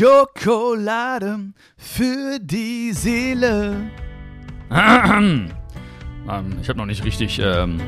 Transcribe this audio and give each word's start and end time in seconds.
Schokolade 0.00 1.52
für 1.76 2.38
die 2.40 2.90
Seele. 2.94 3.76
ähm, 4.70 5.50
ich 6.62 6.68
habe 6.70 6.78
noch 6.78 6.86
nicht 6.86 7.04
richtig, 7.04 7.38
ähm, 7.38 7.78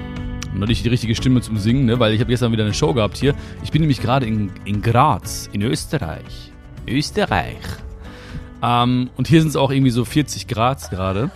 noch 0.53 0.67
nicht 0.67 0.85
die 0.85 0.91
richtige 0.91 1.15
Stimme 1.15 1.41
zum 1.41 1.57
Singen, 1.57 1.87
ne? 1.87 1.99
weil 1.99 2.13
ich 2.13 2.21
habe 2.21 2.29
gestern 2.29 2.53
wieder 2.53 2.65
eine 2.65 2.75
Show 2.75 2.93
gehabt 2.93 3.17
hier. 3.17 3.35
Ich 3.65 3.71
bin 3.71 3.81
nämlich 3.81 4.03
gerade 4.03 4.27
in, 4.27 4.53
in 4.67 4.83
Graz, 4.83 5.49
in 5.55 5.63
Österreich. 5.63 6.53
Österreich. 6.87 7.57
Ähm, 8.63 9.09
und 9.17 9.27
hier 9.27 9.41
sind 9.41 9.49
es 9.49 9.57
auch 9.57 9.71
irgendwie 9.71 9.91
so 9.91 10.05
40 10.05 10.49
Grad 10.49 10.91
gerade. 10.91 11.31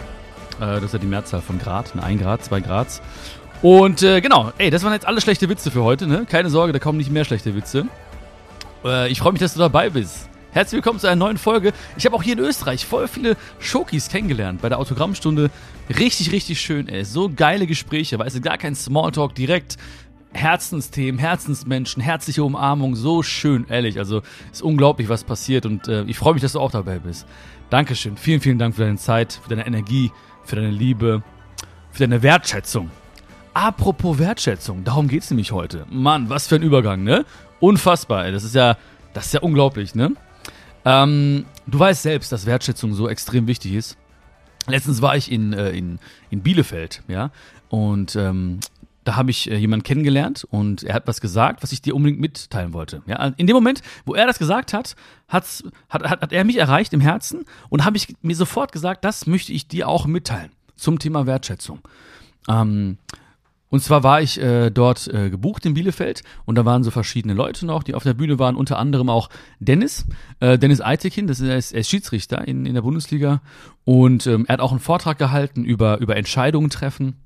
Äh, 0.60 0.74
das 0.74 0.84
ist 0.84 0.92
ja 0.92 0.98
die 0.98 1.06
Mehrzahl 1.06 1.40
von 1.40 1.58
Grad, 1.58 1.94
ne? 1.94 2.02
1 2.02 2.20
Grad, 2.20 2.44
2 2.44 2.60
Grad. 2.60 3.00
Und 3.62 4.02
äh, 4.02 4.20
genau, 4.20 4.52
ey, 4.58 4.68
das 4.68 4.84
waren 4.84 4.92
jetzt 4.92 5.08
alle 5.08 5.22
schlechte 5.22 5.48
Witze 5.48 5.70
für 5.70 5.84
heute, 5.84 6.06
ne? 6.06 6.26
Keine 6.28 6.50
Sorge, 6.50 6.74
da 6.74 6.80
kommen 6.80 6.98
nicht 6.98 7.10
mehr 7.10 7.24
schlechte 7.24 7.54
Witze. 7.54 7.86
Äh, 8.84 9.10
ich 9.10 9.20
freue 9.20 9.32
mich, 9.32 9.40
dass 9.40 9.54
du 9.54 9.60
dabei 9.60 9.88
bist. 9.88 10.28
Herzlich 10.56 10.78
willkommen 10.78 10.98
zu 10.98 11.06
einer 11.06 11.16
neuen 11.16 11.36
Folge. 11.36 11.74
Ich 11.98 12.06
habe 12.06 12.16
auch 12.16 12.22
hier 12.22 12.32
in 12.32 12.38
Österreich 12.38 12.86
voll 12.86 13.08
viele 13.08 13.36
Schokis 13.58 14.08
kennengelernt 14.08 14.62
bei 14.62 14.70
der 14.70 14.78
Autogrammstunde. 14.78 15.50
Richtig, 15.90 16.32
richtig 16.32 16.62
schön, 16.62 16.88
ey. 16.88 17.04
So 17.04 17.28
geile 17.28 17.66
Gespräche, 17.66 18.18
weißt 18.18 18.36
du, 18.36 18.40
gar 18.40 18.56
kein 18.56 18.74
Smalltalk, 18.74 19.34
direkt 19.34 19.76
Herzensthemen, 20.32 21.18
Herzensmenschen, 21.18 22.02
herzliche 22.02 22.42
Umarmung, 22.42 22.96
so 22.96 23.22
schön, 23.22 23.66
ehrlich. 23.68 23.98
Also 23.98 24.22
ist 24.50 24.62
unglaublich, 24.62 25.10
was 25.10 25.24
passiert 25.24 25.66
und 25.66 25.88
äh, 25.88 26.04
ich 26.04 26.16
freue 26.16 26.32
mich, 26.32 26.40
dass 26.40 26.52
du 26.52 26.60
auch 26.60 26.70
dabei 26.70 27.00
bist. 27.00 27.26
Dankeschön, 27.68 28.16
vielen, 28.16 28.40
vielen 28.40 28.58
Dank 28.58 28.76
für 28.76 28.84
deine 28.84 28.96
Zeit, 28.96 29.38
für 29.42 29.50
deine 29.50 29.66
Energie, 29.66 30.10
für 30.42 30.56
deine 30.56 30.70
Liebe, 30.70 31.22
für 31.92 32.04
deine 32.04 32.22
Wertschätzung. 32.22 32.90
Apropos 33.52 34.18
Wertschätzung, 34.18 34.84
darum 34.84 35.08
geht's 35.08 35.28
nämlich 35.28 35.52
heute. 35.52 35.84
Mann, 35.90 36.30
was 36.30 36.46
für 36.46 36.54
ein 36.54 36.62
Übergang, 36.62 37.04
ne? 37.04 37.26
Unfassbar, 37.60 38.24
ey. 38.24 38.32
Das 38.32 38.42
ist 38.42 38.54
ja, 38.54 38.78
das 39.12 39.26
ist 39.26 39.34
ja 39.34 39.40
unglaublich, 39.40 39.94
ne? 39.94 40.12
Ähm, 40.86 41.44
du 41.66 41.78
weißt 41.78 42.02
selbst, 42.02 42.30
dass 42.30 42.46
Wertschätzung 42.46 42.94
so 42.94 43.08
extrem 43.08 43.48
wichtig 43.48 43.74
ist. 43.74 43.98
Letztens 44.68 45.02
war 45.02 45.16
ich 45.16 45.30
in, 45.30 45.52
äh, 45.52 45.70
in, 45.70 45.98
in 46.30 46.42
Bielefeld, 46.42 47.02
ja, 47.08 47.30
und 47.68 48.14
ähm, 48.16 48.60
da 49.02 49.16
habe 49.16 49.30
ich 49.30 49.50
äh, 49.50 49.56
jemanden 49.56 49.82
kennengelernt 49.82 50.46
und 50.48 50.84
er 50.84 50.94
hat 50.94 51.06
was 51.06 51.20
gesagt, 51.20 51.62
was 51.62 51.72
ich 51.72 51.82
dir 51.82 51.94
unbedingt 51.94 52.20
mitteilen 52.20 52.72
wollte. 52.72 53.02
Ja, 53.06 53.32
in 53.36 53.46
dem 53.46 53.54
Moment, 53.54 53.82
wo 54.04 54.14
er 54.14 54.26
das 54.26 54.38
gesagt 54.38 54.72
hat, 54.72 54.94
hat's, 55.28 55.64
hat, 55.88 56.04
hat, 56.04 56.20
hat 56.22 56.32
er 56.32 56.44
mich 56.44 56.56
erreicht 56.56 56.92
im 56.92 57.00
Herzen 57.00 57.44
und 57.68 57.84
habe 57.84 57.96
ich 57.96 58.14
mir 58.22 58.36
sofort 58.36 58.72
gesagt, 58.72 59.04
das 59.04 59.26
möchte 59.26 59.52
ich 59.52 59.68
dir 59.68 59.88
auch 59.88 60.06
mitteilen 60.06 60.50
zum 60.76 60.98
Thema 60.98 61.26
Wertschätzung. 61.26 61.80
Ähm, 62.48 62.98
und 63.76 63.80
zwar 63.80 64.02
war 64.02 64.22
ich 64.22 64.40
äh, 64.40 64.70
dort 64.70 65.06
äh, 65.08 65.28
gebucht 65.28 65.66
in 65.66 65.74
Bielefeld 65.74 66.22
und 66.46 66.54
da 66.54 66.64
waren 66.64 66.82
so 66.82 66.90
verschiedene 66.90 67.34
Leute 67.34 67.66
noch, 67.66 67.82
die 67.82 67.94
auf 67.94 68.04
der 68.04 68.14
Bühne 68.14 68.38
waren, 68.38 68.56
unter 68.56 68.78
anderem 68.78 69.10
auch 69.10 69.28
Dennis, 69.58 70.06
äh, 70.40 70.58
Dennis 70.58 70.80
Eitekin, 70.80 71.26
das 71.26 71.40
ist, 71.40 71.46
er 71.46 71.58
ist, 71.58 71.72
er 71.72 71.84
Schiedsrichter 71.84 72.48
in, 72.48 72.64
in 72.64 72.72
der 72.72 72.80
Bundesliga 72.80 73.42
und 73.84 74.26
ähm, 74.26 74.46
er 74.48 74.54
hat 74.54 74.60
auch 74.60 74.70
einen 74.70 74.80
Vortrag 74.80 75.18
gehalten 75.18 75.62
über, 75.62 75.98
über 75.98 76.16
Entscheidungen 76.16 76.70
treffen. 76.70 77.16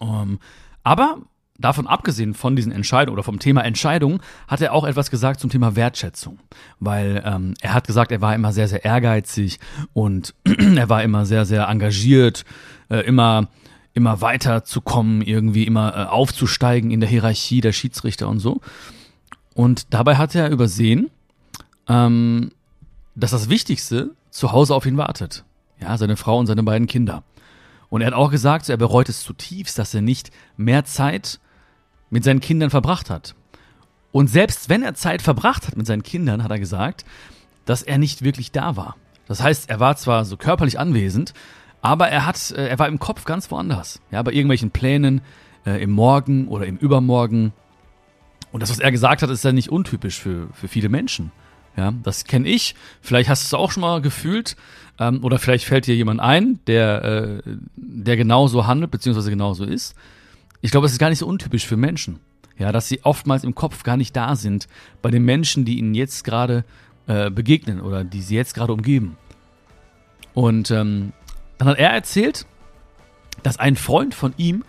Ähm, 0.00 0.38
aber 0.84 1.18
davon 1.58 1.88
abgesehen 1.88 2.34
von 2.34 2.54
diesen 2.54 2.70
Entscheidungen 2.70 3.14
oder 3.14 3.24
vom 3.24 3.40
Thema 3.40 3.62
Entscheidungen, 3.62 4.20
hat 4.46 4.60
er 4.60 4.72
auch 4.72 4.84
etwas 4.84 5.10
gesagt 5.10 5.40
zum 5.40 5.50
Thema 5.50 5.74
Wertschätzung. 5.74 6.38
Weil 6.78 7.24
ähm, 7.26 7.54
er 7.60 7.74
hat 7.74 7.88
gesagt, 7.88 8.12
er 8.12 8.20
war 8.20 8.36
immer 8.36 8.52
sehr, 8.52 8.68
sehr 8.68 8.84
ehrgeizig 8.84 9.58
und 9.94 10.32
er 10.76 10.88
war 10.88 11.02
immer 11.02 11.26
sehr, 11.26 11.44
sehr 11.44 11.66
engagiert, 11.66 12.44
äh, 12.88 13.00
immer 13.00 13.48
immer 13.92 14.20
weiter 14.20 14.64
zu 14.64 14.80
kommen, 14.80 15.22
irgendwie 15.22 15.64
immer 15.64 15.96
äh, 15.96 16.04
aufzusteigen 16.04 16.90
in 16.90 17.00
der 17.00 17.08
Hierarchie 17.08 17.60
der 17.60 17.72
Schiedsrichter 17.72 18.28
und 18.28 18.38
so. 18.38 18.60
Und 19.54 19.92
dabei 19.92 20.16
hat 20.16 20.34
er 20.34 20.50
übersehen, 20.50 21.10
ähm, 21.88 22.52
dass 23.14 23.32
das 23.32 23.48
Wichtigste 23.48 24.10
zu 24.30 24.52
Hause 24.52 24.74
auf 24.74 24.86
ihn 24.86 24.96
wartet. 24.96 25.44
Ja, 25.80 25.96
seine 25.98 26.16
Frau 26.16 26.38
und 26.38 26.46
seine 26.46 26.62
beiden 26.62 26.86
Kinder. 26.86 27.24
Und 27.88 28.02
er 28.02 28.08
hat 28.08 28.14
auch 28.14 28.30
gesagt, 28.30 28.68
er 28.68 28.76
bereut 28.76 29.08
es 29.08 29.22
zutiefst, 29.22 29.78
dass 29.78 29.94
er 29.94 30.02
nicht 30.02 30.30
mehr 30.56 30.84
Zeit 30.84 31.40
mit 32.10 32.22
seinen 32.22 32.40
Kindern 32.40 32.70
verbracht 32.70 33.10
hat. 33.10 33.34
Und 34.12 34.28
selbst 34.28 34.68
wenn 34.68 34.82
er 34.82 34.94
Zeit 34.94 35.22
verbracht 35.22 35.66
hat 35.66 35.76
mit 35.76 35.86
seinen 35.86 36.02
Kindern, 36.02 36.42
hat 36.42 36.50
er 36.50 36.58
gesagt, 36.58 37.04
dass 37.64 37.82
er 37.82 37.98
nicht 37.98 38.22
wirklich 38.22 38.52
da 38.52 38.76
war. 38.76 38.96
Das 39.26 39.42
heißt, 39.42 39.70
er 39.70 39.80
war 39.80 39.96
zwar 39.96 40.24
so 40.24 40.36
körperlich 40.36 40.78
anwesend, 40.78 41.34
aber 41.82 42.08
er 42.08 42.26
hat, 42.26 42.50
äh, 42.50 42.68
er 42.68 42.78
war 42.78 42.88
im 42.88 42.98
Kopf 42.98 43.24
ganz 43.24 43.50
woanders. 43.50 44.00
Ja, 44.10 44.22
bei 44.22 44.32
irgendwelchen 44.32 44.70
Plänen 44.70 45.22
äh, 45.64 45.82
im 45.82 45.90
Morgen 45.90 46.48
oder 46.48 46.66
im 46.66 46.76
Übermorgen. 46.76 47.52
Und 48.52 48.62
das, 48.62 48.70
was 48.70 48.78
er 48.78 48.90
gesagt 48.90 49.22
hat, 49.22 49.30
ist 49.30 49.44
ja 49.44 49.52
nicht 49.52 49.70
untypisch 49.70 50.18
für, 50.18 50.48
für 50.52 50.68
viele 50.68 50.88
Menschen. 50.88 51.32
Ja, 51.76 51.92
das 52.02 52.24
kenne 52.24 52.48
ich. 52.48 52.74
Vielleicht 53.00 53.28
hast 53.28 53.44
du 53.44 53.56
es 53.56 53.60
auch 53.60 53.70
schon 53.70 53.82
mal 53.82 54.02
gefühlt. 54.02 54.56
Ähm, 54.98 55.24
oder 55.24 55.38
vielleicht 55.38 55.64
fällt 55.64 55.86
dir 55.86 55.94
jemand 55.94 56.20
ein, 56.20 56.58
der, 56.66 57.04
äh, 57.04 57.42
der 57.76 58.16
genauso 58.16 58.66
handelt, 58.66 58.90
beziehungsweise 58.90 59.30
genauso 59.30 59.64
ist. 59.64 59.94
Ich 60.60 60.70
glaube, 60.70 60.86
es 60.86 60.92
ist 60.92 60.98
gar 60.98 61.08
nicht 61.08 61.18
so 61.18 61.26
untypisch 61.26 61.66
für 61.66 61.76
Menschen. 61.76 62.20
Ja, 62.58 62.72
dass 62.72 62.88
sie 62.88 63.00
oftmals 63.04 63.44
im 63.44 63.54
Kopf 63.54 63.84
gar 63.84 63.96
nicht 63.96 64.14
da 64.14 64.36
sind 64.36 64.68
bei 65.00 65.10
den 65.10 65.24
Menschen, 65.24 65.64
die 65.64 65.78
ihnen 65.78 65.94
jetzt 65.94 66.24
gerade 66.24 66.64
äh, 67.06 67.30
begegnen 67.30 67.80
oder 67.80 68.04
die 68.04 68.20
sie 68.20 68.36
jetzt 68.36 68.54
gerade 68.54 68.74
umgeben. 68.74 69.16
Und 70.34 70.70
ähm, 70.70 71.12
dann 71.60 71.68
hat 71.68 71.78
er 71.78 71.90
erzählt, 71.90 72.46
dass 73.42 73.58
ein 73.58 73.76
Freund 73.76 74.14
von 74.14 74.32
ihm 74.38 74.64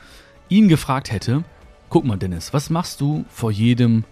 ihn 0.50 0.68
gefragt 0.68 1.09
hätte, 1.09 1.46
guck 1.88 2.03
mal 2.03 2.18
Dennis, 2.18 2.52
was 2.52 2.69
machst 2.69 3.00
du 3.00 3.24
vor 3.29 3.50
jedem 3.50 4.03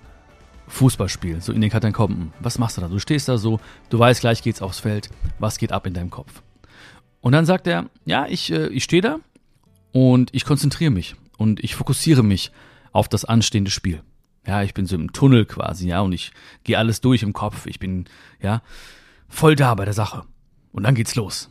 Fußballspiel, 0.70 1.42
so 1.42 1.52
in 1.52 1.60
den 1.60 1.70
Katakomben? 1.70 2.32
Was 2.40 2.58
machst 2.58 2.78
du 2.78 2.82
da? 2.82 2.88
Du 2.88 3.00
stehst 3.00 3.28
da 3.28 3.38
so, 3.38 3.60
du 3.90 4.00
weißt, 4.00 4.22
gleich 4.22 4.42
geht's 4.42 4.62
aufs 4.62 4.80
Feld, 4.80 5.10
was 5.40 5.58
geht 5.58 5.74
ab 5.74 5.88
in 5.88 5.94
deinem 5.94 6.10
Kopf? 6.10 6.42
Und 7.20 7.34
dann 7.34 7.46
sagt 7.46 7.68
er, 7.68 7.90
ja, 8.06 8.28
ich, 8.28 8.50
äh, 8.50 8.68
ich 8.68 8.86
stehe 8.86 9.02
da 9.02 9.20
und 9.92 10.34
ich 10.34 10.46
konzentriere 10.46 10.92
mich 10.92 11.18
und 11.38 11.62
ich 11.62 11.76
fokussiere 11.76 12.24
mich 12.24 12.54
auf 12.94 13.10
das 13.10 13.26
anstehende 13.26 13.72
Spiel. 13.72 14.04
Ja, 14.48 14.64
ich 14.64 14.74
bin 14.74 14.86
so 14.86 14.96
im 14.96 15.12
Tunnel 15.12 15.46
quasi, 15.46 15.90
ja, 15.90 16.00
und 16.00 16.14
ich 16.14 16.32
gehe 16.64 16.78
alles 16.78 17.02
durch 17.02 17.24
im 17.24 17.34
Kopf. 17.34 17.66
Ich 17.66 17.78
bin, 17.78 18.06
ja, 18.42 18.62
voll 19.28 19.58
da 19.58 19.76
bei 19.76 19.84
der 19.84 19.94
Sache. 19.94 20.24
Und 20.72 20.84
dann 20.84 20.96
geht's 20.96 21.16
los. 21.16 21.50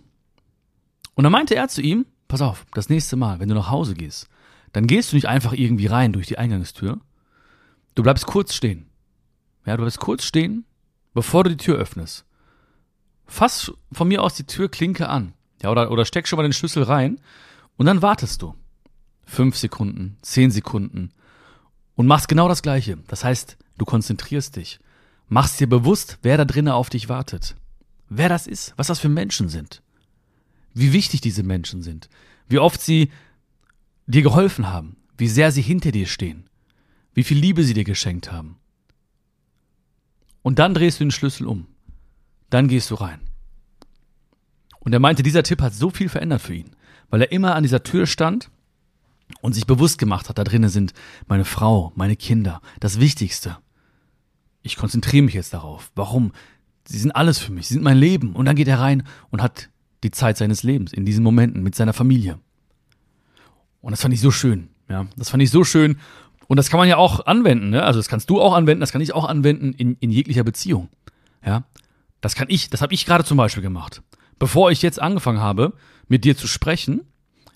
Und 1.18 1.24
dann 1.24 1.32
meinte 1.32 1.56
er 1.56 1.66
zu 1.66 1.82
ihm, 1.82 2.06
pass 2.28 2.42
auf, 2.42 2.64
das 2.74 2.90
nächste 2.90 3.16
Mal, 3.16 3.40
wenn 3.40 3.48
du 3.48 3.56
nach 3.56 3.72
Hause 3.72 3.94
gehst, 3.94 4.28
dann 4.70 4.86
gehst 4.86 5.10
du 5.10 5.16
nicht 5.16 5.26
einfach 5.26 5.52
irgendwie 5.52 5.88
rein 5.88 6.12
durch 6.12 6.28
die 6.28 6.38
Eingangstür. 6.38 7.00
Du 7.96 8.04
bleibst 8.04 8.26
kurz 8.26 8.54
stehen. 8.54 8.88
Ja, 9.66 9.76
du 9.76 9.82
bleibst 9.82 9.98
kurz 9.98 10.22
stehen, 10.22 10.64
bevor 11.14 11.42
du 11.42 11.50
die 11.50 11.56
Tür 11.56 11.74
öffnest. 11.74 12.24
Fass 13.26 13.72
von 13.90 14.06
mir 14.06 14.22
aus 14.22 14.34
die 14.34 14.44
Türklinke 14.44 15.08
an. 15.08 15.34
Ja, 15.60 15.72
oder, 15.72 15.90
oder 15.90 16.04
steck 16.04 16.28
schon 16.28 16.36
mal 16.36 16.44
den 16.44 16.52
Schlüssel 16.52 16.84
rein 16.84 17.20
und 17.76 17.86
dann 17.86 18.00
wartest 18.00 18.40
du. 18.42 18.54
Fünf 19.24 19.56
Sekunden, 19.56 20.18
zehn 20.22 20.52
Sekunden 20.52 21.10
und 21.96 22.06
machst 22.06 22.28
genau 22.28 22.46
das 22.46 22.62
Gleiche. 22.62 22.96
Das 23.08 23.24
heißt, 23.24 23.56
du 23.76 23.84
konzentrierst 23.84 24.54
dich. 24.54 24.78
Machst 25.26 25.58
dir 25.58 25.68
bewusst, 25.68 26.18
wer 26.22 26.36
da 26.36 26.44
drinnen 26.44 26.72
auf 26.72 26.90
dich 26.90 27.08
wartet. 27.08 27.56
Wer 28.08 28.28
das 28.28 28.46
ist, 28.46 28.72
was 28.76 28.86
das 28.86 29.00
für 29.00 29.08
Menschen 29.08 29.48
sind 29.48 29.82
wie 30.78 30.92
wichtig 30.92 31.20
diese 31.20 31.42
Menschen 31.42 31.82
sind, 31.82 32.08
wie 32.48 32.58
oft 32.58 32.80
sie 32.80 33.10
dir 34.06 34.22
geholfen 34.22 34.68
haben, 34.68 34.96
wie 35.16 35.28
sehr 35.28 35.52
sie 35.52 35.62
hinter 35.62 35.92
dir 35.92 36.06
stehen, 36.06 36.48
wie 37.14 37.24
viel 37.24 37.38
Liebe 37.38 37.64
sie 37.64 37.74
dir 37.74 37.84
geschenkt 37.84 38.32
haben. 38.32 38.56
Und 40.42 40.58
dann 40.58 40.74
drehst 40.74 41.00
du 41.00 41.04
den 41.04 41.10
Schlüssel 41.10 41.46
um. 41.46 41.66
Dann 42.48 42.68
gehst 42.68 42.90
du 42.90 42.94
rein. 42.94 43.20
Und 44.80 44.92
er 44.92 45.00
meinte, 45.00 45.22
dieser 45.22 45.42
Tipp 45.42 45.60
hat 45.60 45.74
so 45.74 45.90
viel 45.90 46.08
verändert 46.08 46.40
für 46.40 46.54
ihn, 46.54 46.70
weil 47.10 47.20
er 47.22 47.32
immer 47.32 47.54
an 47.54 47.64
dieser 47.64 47.82
Tür 47.82 48.06
stand 48.06 48.50
und 49.42 49.52
sich 49.52 49.66
bewusst 49.66 49.98
gemacht 49.98 50.28
hat, 50.28 50.38
da 50.38 50.44
drinnen 50.44 50.70
sind 50.70 50.94
meine 51.26 51.44
Frau, 51.44 51.92
meine 51.96 52.16
Kinder, 52.16 52.62
das 52.80 53.00
Wichtigste. 53.00 53.58
Ich 54.62 54.76
konzentriere 54.76 55.24
mich 55.24 55.34
jetzt 55.34 55.52
darauf. 55.52 55.90
Warum? 55.94 56.32
Sie 56.84 56.98
sind 56.98 57.12
alles 57.12 57.38
für 57.38 57.52
mich, 57.52 57.66
sie 57.66 57.74
sind 57.74 57.82
mein 57.82 57.98
Leben. 57.98 58.34
Und 58.34 58.46
dann 58.46 58.56
geht 58.56 58.68
er 58.68 58.80
rein 58.80 59.02
und 59.28 59.42
hat 59.42 59.68
die 60.02 60.10
Zeit 60.10 60.36
seines 60.36 60.62
Lebens, 60.62 60.92
in 60.92 61.04
diesen 61.04 61.24
Momenten 61.24 61.62
mit 61.62 61.74
seiner 61.74 61.92
Familie. 61.92 62.38
Und 63.80 63.92
das 63.92 64.02
fand 64.02 64.14
ich 64.14 64.20
so 64.20 64.30
schön. 64.30 64.68
Ja, 64.88 65.06
das 65.16 65.30
fand 65.30 65.42
ich 65.42 65.50
so 65.50 65.64
schön. 65.64 65.98
Und 66.46 66.56
das 66.56 66.70
kann 66.70 66.78
man 66.78 66.88
ja 66.88 66.96
auch 66.96 67.26
anwenden. 67.26 67.70
Ne? 67.70 67.82
Also 67.82 67.98
das 67.98 68.08
kannst 68.08 68.30
du 68.30 68.40
auch 68.40 68.54
anwenden, 68.54 68.80
das 68.80 68.92
kann 68.92 69.02
ich 69.02 69.12
auch 69.14 69.26
anwenden 69.26 69.72
in, 69.74 69.96
in 70.00 70.10
jeglicher 70.10 70.44
Beziehung. 70.44 70.88
Ja, 71.44 71.64
das 72.20 72.34
kann 72.34 72.48
ich, 72.50 72.70
das 72.70 72.80
habe 72.80 72.94
ich 72.94 73.06
gerade 73.06 73.24
zum 73.24 73.36
Beispiel 73.36 73.62
gemacht. 73.62 74.02
Bevor 74.38 74.70
ich 74.70 74.82
jetzt 74.82 75.00
angefangen 75.00 75.40
habe, 75.40 75.74
mit 76.08 76.24
dir 76.24 76.36
zu 76.36 76.46
sprechen, 76.46 77.02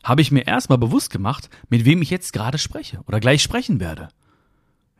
habe 0.04 0.20
ich 0.20 0.30
mir 0.30 0.46
erstmal 0.46 0.78
bewusst 0.78 1.10
gemacht, 1.10 1.48
mit 1.68 1.84
wem 1.84 2.02
ich 2.02 2.10
jetzt 2.10 2.32
gerade 2.32 2.58
spreche 2.58 3.00
oder 3.06 3.20
gleich 3.20 3.42
sprechen 3.42 3.80
werde. 3.80 4.08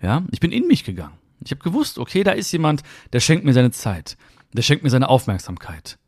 Ja, 0.01 0.25
ich 0.31 0.41
bin 0.41 0.53
in 0.53 0.67
mich 0.67 0.85
gegangen. 0.85 1.19
Ich 1.45 1.51
habe 1.51 1.63
gewusst, 1.63 1.99
okay, 1.99 2.23
da 2.23 2.33
ist 2.33 2.53
jemand, 2.53 2.83
der 3.13 3.21
schenkt 3.21 3.45
mir 3.45 3.53
seine 3.53 3.73
Zeit, 3.73 4.17
der 4.53 4.63
schenkt 4.63 4.85
mir 4.85 4.91
seine 4.91 5.09
Aufmerksamkeit. 5.09 5.99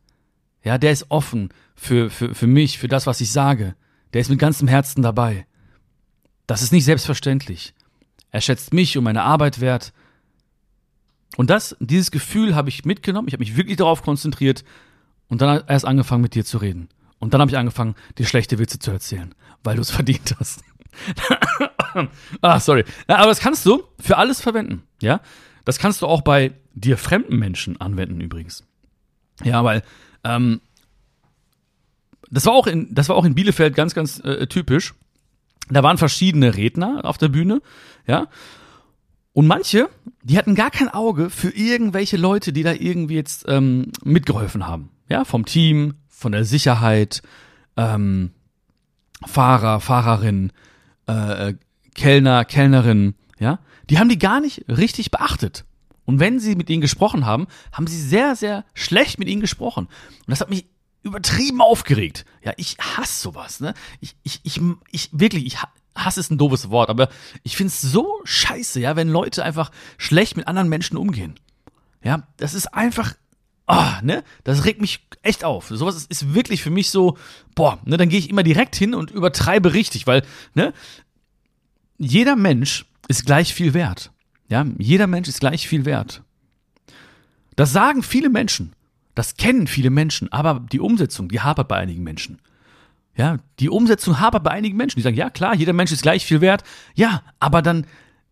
Ja, 0.65 0.79
der 0.79 0.93
ist 0.93 1.11
offen 1.11 1.51
für, 1.77 2.11
für, 2.11 2.35
für 2.35 2.47
mich, 2.47 2.79
für 2.79 2.89
das, 2.89 3.07
was 3.07 3.21
ich 3.21 3.31
sage. 3.31 3.77
Der 4.13 4.21
ist 4.21 4.31
mit 4.31 4.39
ganzem 4.39 4.67
Herzen 4.67 5.03
dabei. 5.03 5.47
Das 6.47 6.63
ist 6.63 6.73
nicht 6.73 6.85
selbstverständlich. 6.85 7.75
Er 8.31 8.41
schätzt 8.41 8.73
mich 8.73 8.97
und 8.97 9.05
meine 9.05 9.23
Arbeit 9.23 9.61
wert. 9.61 9.93
Und 11.37 11.51
das, 11.51 11.77
dieses 11.81 12.11
Gefühl 12.11 12.55
habe 12.55 12.69
ich 12.69 12.85
mitgenommen. 12.85 13.29
Ich 13.29 13.35
habe 13.35 13.43
mich 13.43 13.57
wirklich 13.57 13.77
darauf 13.77 14.03
konzentriert 14.03 14.65
und 15.29 15.41
dann 15.41 15.65
erst 15.67 15.85
angefangen, 15.85 16.23
mit 16.23 16.35
dir 16.35 16.45
zu 16.45 16.59
reden. 16.59 16.89
Und 17.19 17.35
dann 17.35 17.41
habe 17.41 17.51
ich 17.51 17.57
angefangen, 17.57 17.95
dir 18.19 18.27
schlechte 18.27 18.59
Witze 18.59 18.79
zu 18.79 18.91
erzählen, 18.91 19.35
weil 19.63 19.77
du 19.77 19.83
es 19.83 19.91
verdient 19.93 20.35
hast. 20.39 20.63
ah, 22.41 22.61
sorry. 22.61 22.85
Aber 23.07 23.27
das 23.27 23.41
kannst 23.41 23.67
du 23.67 23.83
für 24.01 24.17
alles 24.17 24.41
verwenden, 24.41 24.83
ja? 25.01 25.21
Das 25.65 25.79
kannst 25.79 26.03
du 26.03 26.07
auch 26.07 26.21
bei 26.21 26.53
dir 26.75 26.99
fremden 26.99 27.37
Menschen 27.37 27.81
anwenden 27.81 28.21
übrigens. 28.21 28.65
Ja, 29.43 29.65
weil 29.65 29.83
ähm, 30.25 30.61
das 32.31 32.47
war 32.47 32.55
auch 32.55 32.67
in 32.67 32.95
das 32.95 33.09
war 33.09 33.17
auch 33.17 33.25
in 33.25 33.35
Bielefeld 33.35 33.75
ganz 33.75 33.95
ganz 33.95 34.19
äh, 34.21 34.47
typisch. 34.47 34.95
Da 35.71 35.83
waren 35.83 35.97
verschiedene 35.97 36.57
Redner 36.57 37.01
auf 37.05 37.17
der 37.17 37.29
Bühne, 37.29 37.63
ja. 38.07 38.29
Und 39.33 39.47
manche, 39.47 39.89
die 40.23 40.39
hatten 40.39 40.55
gar 40.55 40.71
kein 40.71 40.89
Auge 40.89 41.29
für 41.29 41.51
irgendwelche 41.51 42.17
Leute, 42.17 42.53
die 42.53 42.63
da 42.63 42.73
irgendwie 42.73 43.15
jetzt 43.15 43.47
ähm, 43.49 43.91
mitgeholfen 44.05 44.67
haben. 44.67 44.91
Ja, 45.09 45.25
vom 45.25 45.45
Team, 45.45 45.95
von 46.09 46.33
der 46.33 46.45
Sicherheit, 46.45 47.23
ähm, 47.77 48.31
Fahrer, 49.27 49.81
Fahrerin, 49.81 50.53
äh, 51.07 51.55
Kellner, 51.95 52.45
Kellnerin, 52.45 53.15
ja, 53.39 53.59
die 53.91 53.99
haben 53.99 54.09
die 54.09 54.19
gar 54.19 54.41
nicht 54.41 54.65
richtig 54.69 55.11
beachtet. 55.11 55.65
Und 56.05 56.21
wenn 56.21 56.39
sie 56.39 56.55
mit 56.55 56.69
ihnen 56.71 56.81
gesprochen 56.81 57.27
haben, 57.27 57.47
haben 57.73 57.87
sie 57.87 58.01
sehr, 58.01 58.37
sehr 58.37 58.65
schlecht 58.75 59.19
mit 59.19 59.29
ihnen 59.29 59.41
gesprochen. 59.41 59.87
Und 59.87 60.29
das 60.29 60.41
hat 60.41 60.51
mich 60.51 60.67
übertrieben 61.03 61.61
aufgeregt. 61.61 62.25
Ja, 62.43 62.53
ich 62.57 62.77
hasse 62.79 63.23
sowas, 63.23 63.61
ne? 63.61 63.75
Ich, 64.01 64.17
ich, 64.23 64.41
ich, 64.43 64.61
ich 64.91 65.11
wirklich, 65.13 65.47
ich 65.47 65.59
hasse 65.95 66.21
ist 66.21 66.31
ein 66.31 66.39
doofes 66.39 66.71
Wort, 66.71 66.91
aber 66.91 67.09
ich 67.43 67.57
find's 67.57 67.81
so 67.81 68.21
scheiße, 68.25 68.81
ja, 68.81 68.97
wenn 68.97 69.09
Leute 69.09 69.45
einfach 69.45 69.71
schlecht 69.99 70.37
mit 70.37 70.49
anderen 70.49 70.69
Menschen 70.69 70.97
umgehen. 70.97 71.39
Ja, 72.03 72.27
das 72.37 72.55
ist 72.55 72.75
einfach, 72.75 73.15
oh, 73.67 73.93
ne? 74.03 74.25
Das 74.45 74.65
regt 74.65 74.81
mich 74.81 75.07
echt 75.23 75.45
auf. 75.45 75.69
Sowas 75.69 75.97
ist, 75.97 76.11
ist 76.11 76.35
wirklich 76.35 76.63
für 76.63 76.71
mich 76.71 76.91
so, 76.91 77.17
boah, 77.55 77.79
ne, 77.85 77.97
dann 77.97 78.09
gehe 78.09 78.19
ich 78.19 78.31
immer 78.31 78.43
direkt 78.43 78.77
hin 78.77 78.95
und 78.95 79.11
übertreibe 79.11 79.73
richtig, 79.73 80.07
weil, 80.07 80.23
ne, 80.55 80.73
jeder 81.99 82.37
Mensch 82.37 82.87
ist 83.09 83.27
gleich 83.27 83.55
viel 83.55 83.75
wert. 83.75 84.11
Ja, 84.55 84.65
jeder 84.79 85.09
Mensch 85.09 85.29
ist 85.29 85.41
gleich 85.41 85.67
viel 85.67 85.85
wert. 85.85 86.23
Das 87.57 87.73
sagen 87.73 88.05
viele 88.05 88.29
Menschen. 88.29 88.73
Das 89.17 89.37
kennen 89.37 89.67
viele 89.67 89.91
Menschen, 89.91 90.33
aber 90.33 90.65
die 90.71 90.79
Umsetzung, 90.79 91.29
die 91.29 91.41
hapert 91.41 91.67
bei 91.67 91.77
einigen 91.77 92.05
Menschen. 92.05 92.39
Ja, 93.17 93.39
die 93.59 93.69
Umsetzung 93.69 94.21
hapert 94.21 94.45
bei 94.45 94.53
einigen 94.53 94.77
Menschen. 94.77 95.01
Die 95.01 95.03
sagen, 95.03 95.17
ja 95.17 95.29
klar, 95.29 95.57
jeder 95.57 95.73
Mensch 95.73 95.91
ist 95.91 96.03
gleich 96.03 96.25
viel 96.25 96.41
wert. 96.41 96.63
Ja, 96.95 97.25
aber 97.41 97.63
dann 97.63 97.85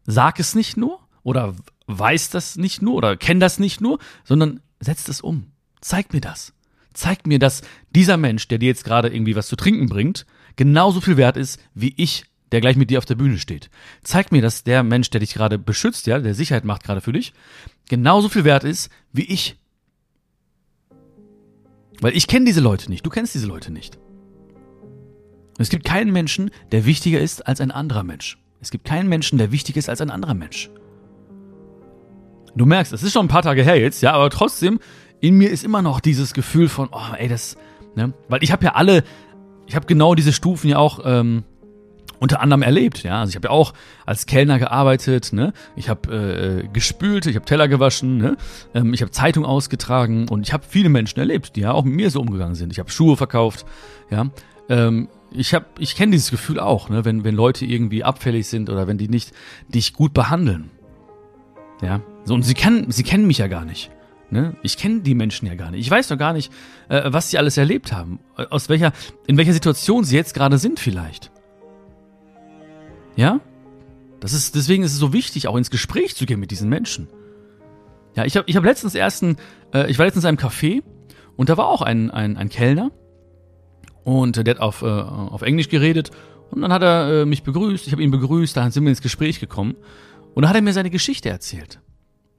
sag 0.05 0.39
es 0.39 0.55
nicht 0.55 0.77
nur 0.77 1.01
oder 1.25 1.57
weiß 1.89 2.31
das 2.31 2.55
nicht 2.55 2.83
nur 2.83 2.95
oder 2.95 3.17
kenn 3.17 3.41
das 3.41 3.59
nicht 3.59 3.81
nur, 3.81 3.99
sondern 4.23 4.61
setzt 4.79 5.09
es 5.09 5.23
um. 5.23 5.51
Zeig 5.81 6.13
mir 6.13 6.21
das. 6.21 6.53
Zeig 6.93 7.27
mir, 7.27 7.41
dass 7.41 7.63
dieser 7.91 8.17
Mensch, 8.17 8.47
der 8.47 8.59
dir 8.59 8.69
jetzt 8.69 8.85
gerade 8.85 9.09
irgendwie 9.09 9.35
was 9.35 9.49
zu 9.49 9.57
trinken 9.57 9.89
bringt, 9.89 10.25
genauso 10.55 11.01
viel 11.01 11.17
wert 11.17 11.37
ist 11.37 11.59
wie 11.75 11.95
ich 11.97 12.27
der 12.53 12.61
gleich 12.61 12.77
mit 12.77 12.91
dir 12.91 12.99
auf 12.99 13.07
der 13.07 13.15
Bühne 13.15 13.39
steht. 13.39 13.71
Zeig 14.03 14.31
mir, 14.31 14.43
dass 14.43 14.63
der 14.63 14.83
Mensch, 14.83 15.11
der 15.11 15.21
dich 15.21 15.35
gerade 15.35 15.59
beschützt, 15.59 16.07
ja, 16.07 16.19
der 16.19 16.35
Sicherheit 16.35 16.65
macht 16.65 16.85
gerade 16.85 17.01
für 17.01 17.13
dich, 17.13 17.33
genauso 17.89 18.29
viel 18.29 18.45
wert 18.45 18.65
ist 18.65 18.91
wie 19.13 19.25
ich. 19.25 19.57
Weil 22.01 22.17
ich 22.17 22.27
kenne 22.27 22.45
diese 22.45 22.61
Leute 22.61 22.91
nicht, 22.91 23.05
du 23.05 23.11
kennst 23.11 23.35
diese 23.35 23.47
Leute 23.47 23.73
nicht. 23.73 23.99
Es 25.59 25.71
gibt 25.71 25.85
keinen 25.85 26.13
Menschen, 26.13 26.51
der 26.73 26.85
wichtiger 26.85 27.21
ist 27.21 27.47
als 27.47 27.61
ein 27.61 27.71
anderer 27.71 28.03
Mensch. 28.03 28.39
Es 28.61 28.71
gibt 28.71 28.85
keinen 28.85 29.09
Menschen, 29.09 29.39
der 29.39 29.51
wichtiger 29.51 29.79
ist 29.79 29.89
als 29.89 30.01
ein 30.01 30.11
anderer 30.11 30.35
Mensch. 30.35 30.71
Du 32.55 32.67
merkst, 32.67 32.93
es 32.93 33.03
ist 33.03 33.13
schon 33.13 33.27
ein 33.27 33.29
paar 33.29 33.43
Tage 33.43 33.63
her 33.63 33.81
jetzt, 33.81 34.03
ja, 34.03 34.13
aber 34.13 34.29
trotzdem, 34.31 34.79
in 35.21 35.37
mir 35.37 35.51
ist 35.51 35.65
immer 35.65 35.81
noch 35.81 36.01
dieses 36.01 36.35
Gefühl 36.35 36.69
von, 36.69 36.91
oh, 36.93 37.15
ey, 37.17 37.29
das, 37.29 37.57
ne, 37.95 38.13
weil 38.29 38.43
ich 38.43 38.53
habe 38.53 38.65
ja 38.65 38.73
alle, 38.75 39.05
ich 39.67 39.75
habe 39.75 39.87
genau 39.87 40.15
diese 40.15 40.33
Stufen 40.33 40.69
ja 40.69 40.79
auch 40.79 41.01
ähm, 41.05 41.45
unter 42.23 42.41
anderem 42.41 42.63
erlebt. 42.63 43.03
Ja, 43.03 43.21
also 43.21 43.31
ich 43.31 43.37
habe 43.37 43.49
ja 43.49 43.51
auch 43.51 43.75
als 44.07 44.27
Kellner 44.27 44.61
gearbeitet. 44.61 45.33
Ne, 45.33 45.53
ich 45.75 45.89
habe 45.89 46.63
äh, 46.63 46.69
gespült, 46.73 47.27
ich 47.27 47.35
habe 47.35 47.45
Teller 47.45 47.67
gewaschen, 47.67 48.17
ne, 48.19 48.37
ähm, 48.75 48.95
ich 48.95 49.03
habe 49.03 49.11
Zeitung 49.11 49.45
ausgetragen 49.45 50.29
und 50.29 50.47
ich 50.47 50.53
habe 50.53 50.65
viele 50.67 50.89
Menschen 50.89 51.19
erlebt, 51.19 51.57
die 51.57 51.63
ja 51.63 51.73
auch 51.73 51.85
mit 51.85 51.95
mir 51.95 52.11
so 52.11 52.21
umgegangen 52.21 52.55
sind. 52.55 52.73
Ich 52.73 52.79
habe 52.79 52.91
Schuhe 52.91 53.17
verkauft. 53.17 53.67
Ja, 54.09 54.31
ähm, 54.69 55.09
ich 55.33 55.53
habe, 55.53 55.67
ich 55.79 55.97
kenne 55.97 56.13
dieses 56.13 56.31
Gefühl 56.31 56.61
auch, 56.61 56.89
ne, 56.89 57.05
wenn 57.05 57.25
wenn 57.25 57.35
Leute 57.35 57.67
irgendwie 57.67 58.05
abfällig 58.05 58.47
sind 58.47 58.71
oder 58.71 58.87
wenn 58.87 58.99
die 58.99 59.09
nicht 59.09 59.33
dich 59.69 59.93
gut 59.93 60.15
behandeln. 60.15 60.71
Ja, 61.83 62.03
so 62.25 62.35
und 62.35 62.45
sie 62.45 62.55
kennen, 62.55 62.93
sie 62.93 63.03
kennen 63.03 63.27
mich 63.27 63.39
ja 63.39 63.49
gar 63.49 63.65
nicht. 63.65 63.91
Ne? 64.31 64.55
Ich 64.63 64.79
kenne 64.79 65.01
die 65.01 65.17
Menschen 65.17 65.47
ja 65.47 65.57
gar 65.57 65.73
nicht. 65.73 65.81
Ich 65.81 65.91
weiß 65.91 66.09
doch 66.09 66.17
gar 66.17 66.33
nicht, 66.33 66.53
äh, 66.89 67.03
was 67.07 67.31
sie 67.31 67.39
alles 67.39 67.59
erlebt 67.59 67.93
haben, 67.93 68.21
aus 68.37 68.69
welcher, 68.69 68.93
in 69.27 69.37
welcher 69.37 69.53
Situation 69.53 70.05
sie 70.05 70.17
jetzt 70.17 70.35
gerade 70.35 70.57
sind 70.57 70.79
vielleicht. 70.79 71.32
Ja? 73.17 73.41
Das 74.21 74.33
ist, 74.33 74.55
deswegen 74.55 74.85
ist 74.85 74.93
es 74.93 74.99
so 74.99 75.13
wichtig, 75.13 75.49
auch 75.49 75.57
ins 75.57 75.71
Gespräch 75.71 76.15
zu 76.15 76.27
gehen 76.27 76.41
mit 76.41 76.51
diesen 76.51 76.69
Menschen. 76.69 77.09
Ja, 78.15 78.25
ich 78.25 78.37
habe 78.37 78.49
ich 78.49 78.57
hab 78.57 78.65
letztens 78.65 78.95
ersten, 78.95 79.37
äh, 79.73 79.91
ich 79.91 79.99
war 79.99 80.07
letztens 80.07 80.25
in 80.25 80.29
einem 80.29 80.39
Café 80.39 80.83
und 81.37 81.49
da 81.49 81.57
war 81.57 81.67
auch 81.67 81.83
ein, 81.83 82.11
ein, 82.11 82.37
ein 82.37 82.49
Kellner 82.49 82.91
und 84.05 84.37
der 84.37 84.55
hat 84.55 84.61
auf, 84.61 84.83
äh, 84.83 84.87
auf 84.87 85.43
Englisch 85.43 85.69
geredet 85.69 86.11
und 86.51 86.61
dann 86.61 86.73
hat 86.73 86.83
er 86.83 87.23
äh, 87.23 87.25
mich 87.25 87.43
begrüßt, 87.43 87.87
ich 87.87 87.93
habe 87.93 88.03
ihn 88.03 88.11
begrüßt, 88.11 88.57
da 88.57 88.71
sind 88.71 88.85
wir 88.85 88.91
ins 88.91 89.03
Gespräch 89.03 89.41
gekommen 89.41 89.77
und 90.35 90.43
dann 90.43 90.51
hat 90.51 90.57
er 90.57 90.63
mir 90.63 90.73
seine 90.73 90.91
Geschichte 90.91 91.29
erzählt. 91.29 91.81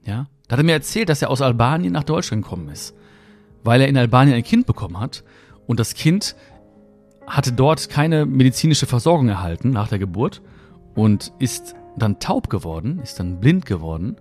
Ja, 0.06 0.28
da 0.48 0.52
hat 0.52 0.60
er 0.60 0.64
mir 0.64 0.72
erzählt, 0.72 1.08
dass 1.08 1.22
er 1.22 1.30
aus 1.30 1.42
Albanien 1.42 1.92
nach 1.92 2.04
Deutschland 2.04 2.44
gekommen 2.44 2.68
ist, 2.68 2.94
weil 3.64 3.80
er 3.80 3.88
in 3.88 3.96
Albanien 3.98 4.36
ein 4.36 4.44
Kind 4.44 4.66
bekommen 4.66 5.00
hat 5.00 5.24
und 5.66 5.80
das 5.80 5.94
Kind 5.94 6.36
hatte 7.26 7.52
dort 7.52 7.88
keine 7.88 8.26
medizinische 8.26 8.86
Versorgung 8.86 9.28
erhalten 9.28 9.70
nach 9.70 9.88
der 9.88 9.98
Geburt 9.98 10.40
und 10.94 11.32
ist 11.38 11.74
dann 11.96 12.18
taub 12.18 12.50
geworden, 12.50 13.00
ist 13.02 13.20
dann 13.20 13.40
blind 13.40 13.66
geworden 13.66 14.16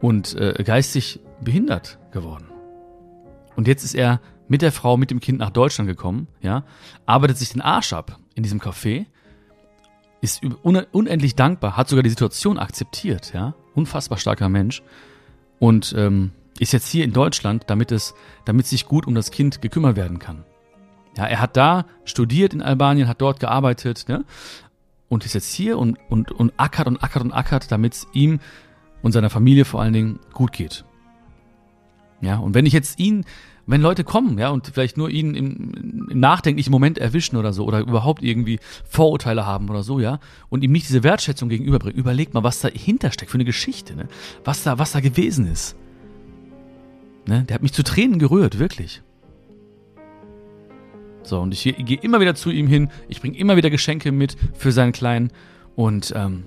und 0.00 0.34
äh, 0.34 0.62
geistig 0.64 1.20
behindert 1.40 1.98
geworden. 2.10 2.46
Und 3.56 3.68
jetzt 3.68 3.84
ist 3.84 3.94
er 3.94 4.20
mit 4.48 4.62
der 4.62 4.72
Frau, 4.72 4.96
mit 4.96 5.10
dem 5.10 5.20
Kind 5.20 5.38
nach 5.38 5.50
Deutschland 5.50 5.88
gekommen, 5.88 6.28
ja, 6.40 6.64
arbeitet 7.06 7.38
sich 7.38 7.50
den 7.50 7.60
Arsch 7.60 7.92
ab 7.92 8.18
in 8.34 8.42
diesem 8.42 8.60
Café, 8.60 9.06
ist 10.20 10.42
unendlich 10.62 11.34
dankbar, 11.34 11.76
hat 11.76 11.88
sogar 11.88 12.02
die 12.02 12.10
Situation 12.10 12.58
akzeptiert, 12.58 13.32
ja, 13.34 13.54
unfassbar 13.74 14.18
starker 14.18 14.48
Mensch 14.48 14.82
und 15.58 15.94
ähm, 15.96 16.32
ist 16.58 16.72
jetzt 16.72 16.88
hier 16.88 17.04
in 17.04 17.12
Deutschland, 17.12 17.64
damit 17.66 17.92
es, 17.92 18.14
damit 18.44 18.66
sich 18.66 18.86
gut 18.86 19.06
um 19.06 19.14
das 19.14 19.30
Kind 19.30 19.62
gekümmert 19.62 19.96
werden 19.96 20.18
kann. 20.18 20.44
Ja, 21.16 21.26
er 21.26 21.40
hat 21.40 21.56
da 21.56 21.86
studiert 22.04 22.54
in 22.54 22.62
Albanien, 22.62 23.08
hat 23.08 23.20
dort 23.20 23.40
gearbeitet, 23.40 24.04
ne? 24.08 24.24
Und 25.12 25.26
ist 25.26 25.34
jetzt 25.34 25.52
hier 25.52 25.76
und, 25.76 25.98
und, 26.08 26.32
und 26.32 26.54
ackert 26.56 26.86
und 26.86 27.04
ackert 27.04 27.22
und 27.22 27.32
ackert, 27.32 27.70
damit 27.70 27.92
es 27.92 28.06
ihm 28.14 28.40
und 29.02 29.12
seiner 29.12 29.28
Familie 29.28 29.66
vor 29.66 29.82
allen 29.82 29.92
Dingen 29.92 30.20
gut 30.32 30.52
geht. 30.52 30.86
Ja, 32.22 32.38
und 32.38 32.54
wenn 32.54 32.64
ich 32.64 32.72
jetzt 32.72 32.98
ihn, 32.98 33.26
wenn 33.66 33.82
Leute 33.82 34.04
kommen, 34.04 34.38
ja, 34.38 34.48
und 34.48 34.68
vielleicht 34.72 34.96
nur 34.96 35.10
ihn 35.10 35.34
im, 35.34 36.08
im 36.08 36.18
nachdenklichen 36.18 36.70
Moment 36.70 36.96
erwischen 36.96 37.36
oder 37.36 37.52
so, 37.52 37.66
oder 37.66 37.80
überhaupt 37.80 38.22
irgendwie 38.22 38.58
Vorurteile 38.88 39.44
haben 39.44 39.68
oder 39.68 39.82
so, 39.82 40.00
ja, 40.00 40.18
und 40.48 40.64
ihm 40.64 40.72
nicht 40.72 40.88
diese 40.88 41.02
Wertschätzung 41.02 41.50
gegenüberbringen, 41.50 41.98
überlegt 41.98 42.32
mal, 42.32 42.42
was 42.42 42.60
dahinter 42.60 43.12
steckt 43.12 43.30
für 43.30 43.36
eine 43.36 43.44
Geschichte, 43.44 43.94
ne? 43.94 44.08
Was 44.44 44.62
da, 44.62 44.78
was 44.78 44.92
da 44.92 45.00
gewesen 45.00 45.46
ist. 45.46 45.76
Ne? 47.26 47.44
Der 47.46 47.56
hat 47.56 47.62
mich 47.62 47.74
zu 47.74 47.82
Tränen 47.82 48.18
gerührt, 48.18 48.58
wirklich. 48.58 49.02
So, 51.22 51.40
und 51.40 51.52
ich, 51.54 51.62
gehe 51.62 51.98
immer 51.98 52.20
wieder 52.20 52.34
zu 52.34 52.50
ihm 52.50 52.66
hin, 52.66 52.90
ich 53.08 53.20
bringe 53.20 53.38
immer 53.38 53.56
wieder 53.56 53.70
Geschenke 53.70 54.12
mit 54.12 54.36
für 54.54 54.72
seinen 54.72 54.92
Kleinen 54.92 55.30
und 55.76 56.12
ähm, 56.16 56.44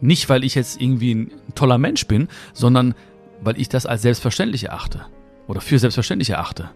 nicht, 0.00 0.28
weil 0.28 0.44
ich 0.44 0.54
jetzt 0.54 0.80
irgendwie 0.80 1.14
ein 1.14 1.32
toller 1.54 1.78
Mensch 1.78 2.06
bin, 2.06 2.28
sondern 2.52 2.94
weil 3.40 3.60
ich 3.60 3.68
das 3.68 3.86
als 3.86 4.02
selbstverständlich 4.02 4.64
erachte 4.64 5.06
oder 5.46 5.60
für 5.60 5.78
selbstverständlich 5.78 6.30
erachte. 6.30 6.70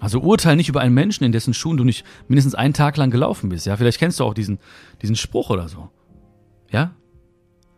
Also 0.00 0.20
urteil 0.20 0.56
nicht 0.56 0.68
über 0.68 0.80
einen 0.80 0.94
Menschen, 0.94 1.24
in 1.24 1.32
dessen 1.32 1.54
Schuhen 1.54 1.76
du 1.76 1.84
nicht 1.84 2.04
mindestens 2.28 2.54
einen 2.54 2.74
Tag 2.74 2.96
lang 2.96 3.10
gelaufen 3.10 3.48
bist. 3.48 3.66
Ja, 3.66 3.76
vielleicht 3.76 3.98
kennst 3.98 4.20
du 4.20 4.24
auch 4.24 4.34
diesen, 4.34 4.58
diesen 5.02 5.16
Spruch 5.16 5.50
oder 5.50 5.68
so. 5.68 5.90
Ja? 6.70 6.92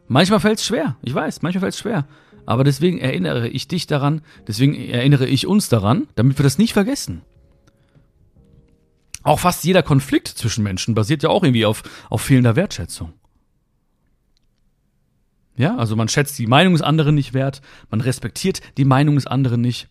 Manchmal 0.07 0.41
fällt 0.41 0.59
es 0.59 0.67
schwer. 0.67 0.97
Ich 1.03 1.15
weiß, 1.15 1.43
manchmal 1.43 1.61
fällt 1.61 1.75
es 1.75 1.81
schwer. 1.81 2.07
Aber 2.47 2.65
deswegen 2.65 2.99
erinnere 2.99 3.49
ich 3.49 3.69
dich 3.69 3.87
daran, 3.87 4.23
deswegen 4.47 4.75
erinnere 4.75 5.27
ich 5.27 5.47
uns 5.47 5.69
daran, 5.69 6.09
damit 6.15 6.39
wir 6.39 6.43
das 6.43 6.59
nicht 6.59 6.73
vergessen. 6.73 7.23
Auch 9.23 9.41
fast 9.41 9.65
jeder 9.65 9.83
Konflikt 9.83 10.29
zwischen 10.29 10.65
Menschen 10.65 10.95
basiert 10.95 11.23
ja 11.23 11.29
auch 11.29 11.43
irgendwie 11.43 11.67
auf, 11.67 11.83
auf 12.09 12.23
fehlender 12.23 12.57
Wertschätzung. 12.57 13.13
Ja, 15.57 15.77
also 15.77 15.95
man 15.95 16.09
schätzt 16.09 16.39
die 16.39 16.47
Meinung 16.47 16.73
des 16.73 16.83
anderen 16.83 17.15
nicht 17.15 17.35
wert, 17.35 17.61
man 17.91 18.01
respektiert 18.01 18.63
die 18.79 18.87
Meinung 18.87 19.17
des 19.17 19.27
anderen 19.27 19.61
nicht. 19.61 19.89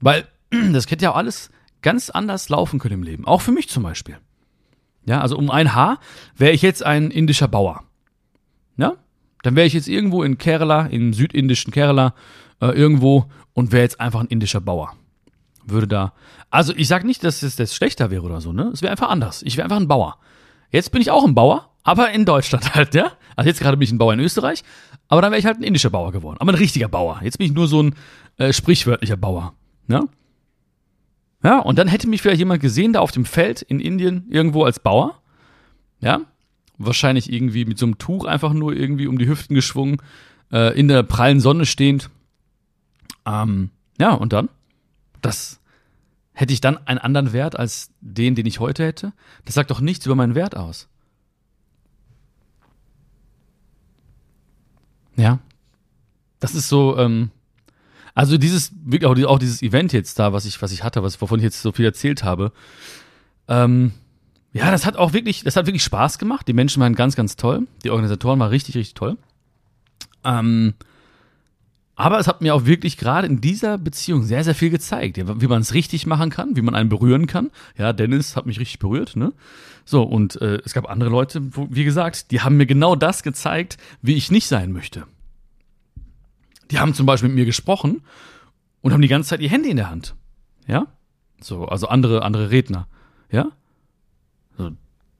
Weil 0.00 0.26
das 0.72 0.90
hätte 0.90 1.04
ja 1.04 1.12
auch 1.12 1.16
alles 1.16 1.50
ganz 1.80 2.10
anders 2.10 2.48
laufen 2.48 2.80
können 2.80 2.94
im 2.94 3.02
Leben. 3.02 3.24
Auch 3.26 3.40
für 3.40 3.52
mich 3.52 3.68
zum 3.68 3.84
Beispiel. 3.84 4.18
Ja, 5.06 5.20
also 5.20 5.36
um 5.38 5.50
ein 5.50 5.74
Haar 5.74 6.00
wäre 6.36 6.52
ich 6.52 6.62
jetzt 6.62 6.82
ein 6.82 7.10
indischer 7.10 7.48
Bauer. 7.48 7.84
Ja? 8.76 8.96
Dann 9.42 9.56
wäre 9.56 9.66
ich 9.66 9.72
jetzt 9.72 9.88
irgendwo 9.88 10.22
in 10.22 10.38
Kerala, 10.38 10.86
im 10.86 11.12
südindischen 11.12 11.72
Kerala, 11.72 12.14
äh, 12.60 12.66
irgendwo 12.66 13.26
und 13.52 13.72
wäre 13.72 13.82
jetzt 13.82 14.00
einfach 14.00 14.20
ein 14.20 14.26
indischer 14.26 14.60
Bauer. 14.60 14.94
Würde 15.64 15.86
da. 15.86 16.12
Also 16.50 16.72
ich 16.74 16.88
sage 16.88 17.06
nicht, 17.06 17.22
dass 17.24 17.42
es 17.42 17.56
das 17.56 17.74
schlechter 17.74 18.10
wäre 18.10 18.22
oder 18.22 18.40
so, 18.40 18.52
ne? 18.52 18.70
Es 18.72 18.82
wäre 18.82 18.90
einfach 18.90 19.10
anders. 19.10 19.42
Ich 19.42 19.56
wäre 19.56 19.64
einfach 19.64 19.76
ein 19.76 19.88
Bauer. 19.88 20.18
Jetzt 20.70 20.92
bin 20.92 21.00
ich 21.00 21.10
auch 21.10 21.24
ein 21.24 21.34
Bauer, 21.34 21.70
aber 21.82 22.10
in 22.10 22.24
Deutschland 22.24 22.74
halt, 22.74 22.94
ja? 22.94 23.12
Also 23.36 23.48
jetzt 23.48 23.60
gerade 23.60 23.76
bin 23.76 23.84
ich 23.84 23.92
ein 23.92 23.98
Bauer 23.98 24.14
in 24.14 24.20
Österreich, 24.20 24.64
aber 25.08 25.22
dann 25.22 25.30
wäre 25.30 25.38
ich 25.38 25.46
halt 25.46 25.58
ein 25.58 25.62
indischer 25.62 25.90
Bauer 25.90 26.12
geworden. 26.12 26.38
Aber 26.40 26.52
ein 26.52 26.58
richtiger 26.58 26.88
Bauer. 26.88 27.20
Jetzt 27.22 27.38
bin 27.38 27.46
ich 27.46 27.52
nur 27.52 27.68
so 27.68 27.82
ein 27.82 27.94
äh, 28.38 28.52
sprichwörtlicher 28.52 29.16
Bauer. 29.16 29.54
Ne? 29.86 30.08
Ja, 31.42 31.60
und 31.60 31.78
dann 31.78 31.88
hätte 31.88 32.08
mich 32.08 32.22
vielleicht 32.22 32.40
jemand 32.40 32.60
gesehen, 32.60 32.92
da 32.92 33.00
auf 33.00 33.12
dem 33.12 33.24
Feld 33.24 33.62
in 33.62 33.80
Indien 33.80 34.26
irgendwo 34.28 34.64
als 34.64 34.80
Bauer. 34.80 35.22
Ja, 36.00 36.22
wahrscheinlich 36.78 37.32
irgendwie 37.32 37.64
mit 37.64 37.78
so 37.78 37.86
einem 37.86 37.98
Tuch 37.98 38.24
einfach 38.24 38.52
nur 38.52 38.74
irgendwie 38.74 39.06
um 39.06 39.18
die 39.18 39.28
Hüften 39.28 39.54
geschwungen, 39.54 39.98
äh, 40.52 40.78
in 40.78 40.88
der 40.88 41.02
prallen 41.02 41.40
Sonne 41.40 41.66
stehend. 41.66 42.10
Ähm, 43.26 43.70
ja, 44.00 44.14
und 44.14 44.32
dann? 44.32 44.48
Das 45.20 45.60
hätte 46.32 46.52
ich 46.52 46.60
dann 46.60 46.78
einen 46.86 47.00
anderen 47.00 47.32
Wert 47.32 47.58
als 47.58 47.90
den, 48.00 48.36
den 48.36 48.46
ich 48.46 48.60
heute 48.60 48.84
hätte? 48.84 49.12
Das 49.44 49.54
sagt 49.54 49.70
doch 49.70 49.80
nichts 49.80 50.06
über 50.06 50.14
meinen 50.14 50.36
Wert 50.36 50.56
aus. 50.56 50.88
Ja. 55.16 55.40
Das 56.38 56.54
ist 56.54 56.68
so, 56.68 56.96
ähm, 56.96 57.32
also 58.14 58.38
dieses, 58.38 58.72
auch 59.02 59.38
dieses 59.38 59.62
Event 59.62 59.92
jetzt 59.92 60.20
da, 60.20 60.32
was 60.32 60.44
ich, 60.44 60.62
was 60.62 60.70
ich 60.70 60.84
hatte, 60.84 61.02
was, 61.02 61.20
wovon 61.20 61.40
ich 61.40 61.44
jetzt 61.44 61.60
so 61.60 61.72
viel 61.72 61.84
erzählt 61.84 62.22
habe, 62.22 62.52
ähm, 63.48 63.92
ja, 64.52 64.70
das 64.70 64.86
hat 64.86 64.96
auch 64.96 65.12
wirklich, 65.12 65.44
das 65.44 65.56
hat 65.56 65.66
wirklich 65.66 65.84
Spaß 65.84 66.18
gemacht. 66.18 66.48
Die 66.48 66.52
Menschen 66.52 66.80
waren 66.80 66.94
ganz, 66.94 67.16
ganz 67.16 67.36
toll. 67.36 67.66
Die 67.84 67.90
Organisatoren 67.90 68.38
waren 68.40 68.48
richtig, 68.48 68.76
richtig 68.76 68.94
toll. 68.94 69.16
Ähm, 70.24 70.74
aber 71.94 72.20
es 72.20 72.28
hat 72.28 72.42
mir 72.42 72.54
auch 72.54 72.64
wirklich 72.64 72.96
gerade 72.96 73.26
in 73.26 73.40
dieser 73.40 73.76
Beziehung 73.76 74.22
sehr, 74.22 74.44
sehr 74.44 74.54
viel 74.54 74.70
gezeigt, 74.70 75.16
wie 75.18 75.46
man 75.48 75.60
es 75.60 75.74
richtig 75.74 76.06
machen 76.06 76.30
kann, 76.30 76.54
wie 76.54 76.62
man 76.62 76.76
einen 76.76 76.88
berühren 76.88 77.26
kann. 77.26 77.50
Ja, 77.76 77.92
Dennis 77.92 78.36
hat 78.36 78.46
mich 78.46 78.60
richtig 78.60 78.78
berührt, 78.78 79.16
ne? 79.16 79.32
So, 79.84 80.02
und 80.04 80.40
äh, 80.40 80.60
es 80.64 80.74
gab 80.74 80.88
andere 80.88 81.10
Leute, 81.10 81.56
wo, 81.56 81.66
wie 81.70 81.84
gesagt, 81.84 82.30
die 82.30 82.40
haben 82.40 82.56
mir 82.56 82.66
genau 82.66 82.94
das 82.94 83.24
gezeigt, 83.24 83.78
wie 84.00 84.14
ich 84.14 84.30
nicht 84.30 84.46
sein 84.46 84.70
möchte. 84.70 85.06
Die 86.70 86.78
haben 86.78 86.94
zum 86.94 87.04
Beispiel 87.04 87.30
mit 87.30 87.36
mir 87.36 87.46
gesprochen 87.46 88.02
und 88.80 88.92
haben 88.92 89.02
die 89.02 89.08
ganze 89.08 89.30
Zeit 89.30 89.40
ihr 89.40 89.50
Handy 89.50 89.70
in 89.70 89.76
der 89.76 89.90
Hand. 89.90 90.14
Ja? 90.68 90.86
So, 91.40 91.66
also 91.66 91.88
andere, 91.88 92.22
andere 92.22 92.50
Redner. 92.50 92.86
Ja? 93.30 93.48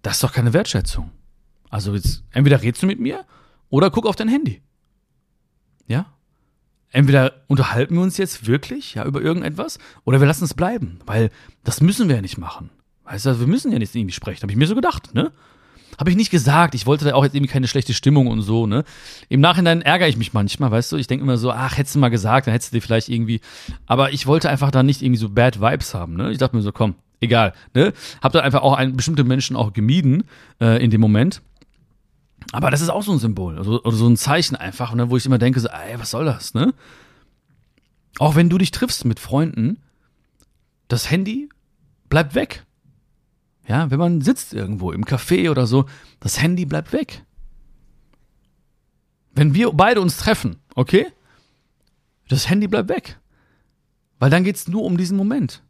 Das 0.02 0.14
ist 0.14 0.22
doch 0.22 0.32
keine 0.32 0.52
Wertschätzung. 0.52 1.10
Also 1.70 1.94
jetzt, 1.94 2.24
entweder 2.30 2.62
redest 2.62 2.82
du 2.82 2.86
mit 2.86 3.00
mir 3.00 3.24
oder 3.68 3.90
guck 3.90 4.06
auf 4.06 4.16
dein 4.16 4.28
Handy. 4.28 4.62
Ja? 5.86 6.06
entweder 6.90 7.32
unterhalten 7.46 7.94
wir 7.94 8.02
uns 8.02 8.16
jetzt 8.16 8.46
wirklich 8.46 8.94
ja 8.94 9.04
über 9.04 9.20
irgendetwas 9.20 9.78
oder 10.04 10.20
wir 10.20 10.26
lassen 10.26 10.44
es 10.44 10.54
bleiben, 10.54 11.00
weil 11.06 11.30
das 11.64 11.80
müssen 11.80 12.08
wir 12.08 12.16
ja 12.16 12.22
nicht 12.22 12.38
machen. 12.38 12.70
Weißt 13.04 13.26
du, 13.26 13.40
wir 13.40 13.46
müssen 13.46 13.72
ja 13.72 13.78
nicht 13.78 13.94
irgendwie 13.94 14.14
sprechen, 14.14 14.42
habe 14.42 14.52
ich 14.52 14.58
mir 14.58 14.66
so 14.66 14.74
gedacht, 14.74 15.14
ne? 15.14 15.32
Habe 15.98 16.10
ich 16.10 16.16
nicht 16.16 16.30
gesagt, 16.30 16.74
ich 16.74 16.86
wollte 16.86 17.06
da 17.06 17.14
auch 17.14 17.24
jetzt 17.24 17.34
irgendwie 17.34 17.50
keine 17.50 17.66
schlechte 17.66 17.94
Stimmung 17.94 18.28
und 18.28 18.42
so, 18.42 18.66
ne? 18.66 18.84
Im 19.28 19.40
Nachhinein 19.40 19.82
ärgere 19.82 20.08
ich 20.08 20.16
mich 20.16 20.32
manchmal, 20.32 20.70
weißt 20.70 20.92
du, 20.92 20.96
ich 20.96 21.06
denke 21.06 21.24
immer 21.24 21.38
so, 21.38 21.50
ach, 21.50 21.76
hättest 21.76 21.94
du 21.94 21.98
mal 21.98 22.10
gesagt, 22.10 22.46
dann 22.46 22.52
hättest 22.52 22.72
du 22.72 22.76
dir 22.76 22.82
vielleicht 22.82 23.08
irgendwie, 23.08 23.40
aber 23.86 24.12
ich 24.12 24.26
wollte 24.26 24.50
einfach 24.50 24.70
da 24.70 24.82
nicht 24.82 25.02
irgendwie 25.02 25.18
so 25.18 25.30
bad 25.30 25.60
Vibes 25.60 25.94
haben, 25.94 26.14
ne? 26.14 26.30
Ich 26.30 26.38
dachte 26.38 26.56
mir 26.56 26.62
so, 26.62 26.72
komm, 26.72 26.94
egal, 27.20 27.52
ne? 27.74 27.92
Hab 28.22 28.32
dann 28.32 28.42
einfach 28.42 28.62
auch 28.62 28.74
einen, 28.74 28.96
bestimmte 28.96 29.24
Menschen 29.24 29.56
auch 29.56 29.72
gemieden 29.72 30.24
äh, 30.60 30.82
in 30.82 30.90
dem 30.90 31.00
Moment 31.00 31.42
aber 32.52 32.70
das 32.70 32.80
ist 32.80 32.88
auch 32.88 33.02
so 33.02 33.12
ein 33.12 33.18
Symbol 33.18 33.58
also, 33.58 33.82
oder 33.82 33.96
so 33.96 34.08
ein 34.08 34.16
Zeichen 34.16 34.56
einfach, 34.56 34.94
ne, 34.94 35.10
wo 35.10 35.16
ich 35.16 35.26
immer 35.26 35.38
denke, 35.38 35.60
so, 35.60 35.68
ey, 35.68 35.98
was 35.98 36.10
soll 36.10 36.24
das, 36.24 36.54
ne? 36.54 36.72
Auch 38.18 38.34
wenn 38.34 38.48
du 38.48 38.58
dich 38.58 38.70
triffst 38.70 39.04
mit 39.04 39.20
Freunden, 39.20 39.78
das 40.88 41.10
Handy 41.10 41.48
bleibt 42.08 42.34
weg. 42.34 42.64
Ja, 43.66 43.90
wenn 43.90 43.98
man 43.98 44.22
sitzt 44.22 44.54
irgendwo 44.54 44.92
im 44.92 45.04
Café 45.04 45.50
oder 45.50 45.66
so, 45.66 45.84
das 46.20 46.40
Handy 46.40 46.64
bleibt 46.64 46.92
weg. 46.92 47.22
Wenn 49.32 49.54
wir 49.54 49.70
beide 49.72 50.00
uns 50.00 50.16
treffen, 50.16 50.56
okay? 50.74 51.06
Das 52.28 52.48
Handy 52.48 52.66
bleibt 52.66 52.88
weg. 52.88 53.18
Weil 54.18 54.30
dann 54.30 54.42
geht's 54.42 54.68
nur 54.68 54.84
um 54.84 54.96
diesen 54.96 55.18
Moment. 55.18 55.62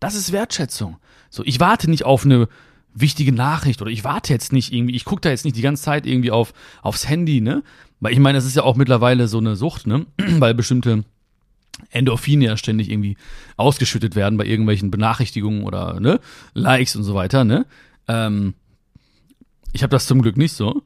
Das 0.00 0.14
ist 0.14 0.32
Wertschätzung. 0.32 0.96
So, 1.30 1.42
ich 1.44 1.60
warte 1.60 1.90
nicht 1.90 2.04
auf 2.04 2.24
eine 2.24 2.48
wichtige 2.94 3.32
Nachricht 3.32 3.82
oder 3.82 3.90
ich 3.90 4.04
warte 4.04 4.32
jetzt 4.32 4.52
nicht 4.52 4.72
irgendwie, 4.72 4.96
ich 4.96 5.04
gucke 5.04 5.20
da 5.20 5.30
jetzt 5.30 5.44
nicht 5.44 5.56
die 5.56 5.62
ganze 5.62 5.82
Zeit 5.82 6.06
irgendwie 6.06 6.30
auf, 6.30 6.52
aufs 6.82 7.08
Handy, 7.08 7.40
ne? 7.40 7.62
Weil 8.00 8.12
ich 8.12 8.18
meine, 8.18 8.38
das 8.38 8.46
ist 8.46 8.56
ja 8.56 8.62
auch 8.62 8.76
mittlerweile 8.76 9.28
so 9.28 9.38
eine 9.38 9.56
Sucht, 9.56 9.86
ne? 9.86 10.06
Weil 10.16 10.54
bestimmte 10.54 11.04
Endorphine 11.90 12.44
ja 12.44 12.56
ständig 12.56 12.90
irgendwie 12.90 13.16
ausgeschüttet 13.56 14.16
werden 14.16 14.36
bei 14.36 14.46
irgendwelchen 14.46 14.90
Benachrichtigungen 14.90 15.62
oder 15.62 16.00
ne? 16.00 16.20
Likes 16.54 16.96
und 16.96 17.04
so 17.04 17.14
weiter, 17.14 17.44
ne? 17.44 17.66
Ähm, 18.08 18.54
ich 19.72 19.82
habe 19.82 19.90
das 19.90 20.06
zum 20.06 20.22
Glück 20.22 20.36
nicht 20.36 20.54
so. 20.54 20.82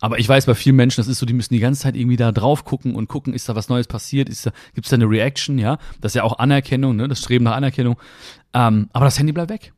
Aber 0.00 0.18
ich 0.18 0.28
weiß 0.28 0.46
bei 0.46 0.54
vielen 0.54 0.76
Menschen, 0.76 1.00
das 1.00 1.08
ist 1.08 1.18
so, 1.18 1.26
die 1.26 1.32
müssen 1.32 1.54
die 1.54 1.60
ganze 1.60 1.82
Zeit 1.82 1.96
irgendwie 1.96 2.16
da 2.16 2.32
drauf 2.32 2.64
gucken 2.64 2.94
und 2.94 3.08
gucken, 3.08 3.32
ist 3.32 3.48
da 3.48 3.54
was 3.54 3.68
Neues 3.68 3.86
passiert, 3.86 4.28
ist 4.28 4.46
da, 4.46 4.50
gibt's 4.74 4.90
da 4.90 4.96
eine 4.96 5.08
Reaction, 5.08 5.58
ja? 5.58 5.78
Das 6.00 6.10
ist 6.10 6.16
ja 6.16 6.24
auch 6.24 6.38
Anerkennung, 6.38 6.96
ne? 6.96 7.08
Das 7.08 7.20
Streben 7.20 7.44
nach 7.44 7.56
Anerkennung. 7.56 7.96
Ähm, 8.52 8.88
aber 8.92 9.04
das 9.04 9.18
Handy 9.18 9.32
bleibt 9.32 9.50
weg. 9.50 9.72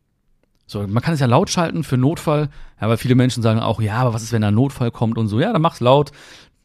So, 0.67 0.85
man 0.87 1.03
kann 1.03 1.15
es 1.15 1.21
ja 1.21 1.27
laut 1.27 1.49
schalten 1.49 1.85
für 1.85 1.97
Notfall, 1.97 2.49
ja, 2.81 2.89
weil 2.89 2.97
viele 2.97 3.15
Menschen 3.15 3.43
sagen 3.43 3.61
auch, 3.61 3.81
ja, 3.81 3.99
aber 3.99 4.15
was 4.15 4.23
ist, 4.25 4.33
wenn 4.33 4.43
da 4.43 4.49
ein 4.49 4.55
Notfall 4.55 4.91
kommt 4.91 5.17
und 5.17 5.29
so, 5.29 5.39
ja, 5.39 5.53
dann 5.53 5.63
mach's 5.63 5.81
laut 5.81 6.11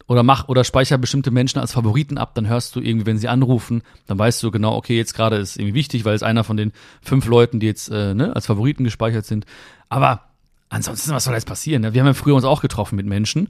oder 0.08 0.24
mach 0.24 0.48
oder 0.48 0.64
speicher 0.64 0.98
bestimmte 0.98 1.30
Menschen 1.30 1.60
als 1.60 1.72
Favoriten 1.72 2.18
ab, 2.18 2.34
dann 2.34 2.48
hörst 2.48 2.74
du 2.74 2.80
irgendwie, 2.80 3.06
wenn 3.06 3.18
sie 3.18 3.28
anrufen, 3.28 3.82
dann 4.08 4.18
weißt 4.18 4.42
du 4.42 4.50
genau, 4.50 4.74
okay, 4.74 4.96
jetzt 4.96 5.14
gerade 5.14 5.36
ist 5.36 5.56
irgendwie 5.56 5.74
wichtig, 5.74 6.04
weil 6.04 6.14
es 6.14 6.24
einer 6.24 6.42
von 6.42 6.56
den 6.56 6.72
fünf 7.00 7.26
Leuten, 7.26 7.60
die 7.60 7.66
jetzt 7.66 7.90
äh, 7.90 8.12
ne, 8.12 8.34
als 8.34 8.46
Favoriten 8.46 8.82
gespeichert 8.82 9.24
sind. 9.24 9.46
Aber 9.88 10.31
ansonsten, 10.72 11.12
was 11.12 11.24
soll 11.24 11.34
jetzt 11.34 11.46
passieren? 11.46 11.82
Ne? 11.82 11.94
Wir 11.94 12.00
haben 12.00 12.08
ja 12.08 12.14
früher 12.14 12.34
uns 12.34 12.44
auch 12.44 12.60
getroffen 12.60 12.96
mit 12.96 13.06
Menschen. 13.06 13.48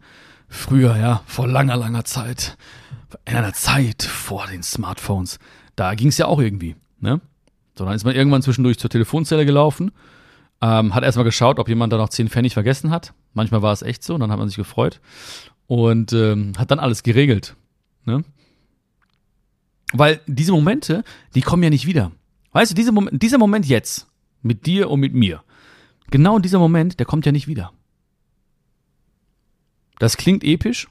Früher, 0.48 0.96
ja, 0.96 1.22
vor 1.26 1.48
langer, 1.48 1.76
langer 1.76 2.04
Zeit. 2.04 2.56
In 3.24 3.36
einer 3.36 3.52
Zeit 3.52 4.02
vor 4.02 4.46
den 4.46 4.62
Smartphones. 4.62 5.38
Da 5.76 5.94
ging 5.94 6.08
es 6.08 6.18
ja 6.18 6.26
auch 6.26 6.40
irgendwie, 6.40 6.76
ne? 7.00 7.20
So, 7.76 7.86
dann 7.86 7.94
ist 7.94 8.04
man 8.04 8.14
irgendwann 8.14 8.42
zwischendurch 8.42 8.78
zur 8.78 8.90
Telefonzelle 8.90 9.46
gelaufen 9.46 9.92
ähm, 10.62 10.94
hat 10.94 11.02
erstmal 11.02 11.24
geschaut, 11.24 11.58
ob 11.58 11.68
jemand 11.68 11.92
da 11.92 11.96
noch 11.98 12.08
10 12.08 12.28
Pfennig 12.28 12.54
vergessen 12.54 12.90
hat. 12.90 13.12
Manchmal 13.34 13.62
war 13.62 13.72
es 13.72 13.82
echt 13.82 14.04
so, 14.04 14.14
und 14.14 14.20
dann 14.20 14.30
hat 14.30 14.38
man 14.38 14.48
sich 14.48 14.56
gefreut. 14.56 15.00
Und 15.66 16.12
ähm, 16.12 16.52
hat 16.56 16.70
dann 16.70 16.78
alles 16.78 17.02
geregelt. 17.02 17.56
Ne? 18.04 18.24
Weil 19.92 20.20
diese 20.26 20.52
Momente, 20.52 21.02
die 21.34 21.40
kommen 21.40 21.64
ja 21.64 21.70
nicht 21.70 21.86
wieder. 21.86 22.12
Weißt 22.52 22.70
du, 22.70 22.74
diese 22.74 22.92
Moment, 22.92 23.20
dieser 23.22 23.38
Moment 23.38 23.66
jetzt, 23.66 24.06
mit 24.40 24.66
dir 24.66 24.88
und 24.88 25.00
mit 25.00 25.14
mir, 25.14 25.42
genau 26.10 26.38
dieser 26.38 26.58
Moment, 26.58 26.98
der 26.98 27.06
kommt 27.06 27.26
ja 27.26 27.32
nicht 27.32 27.46
wieder. 27.46 27.72
Das 29.98 30.16
klingt 30.16 30.42
episch, 30.42 30.88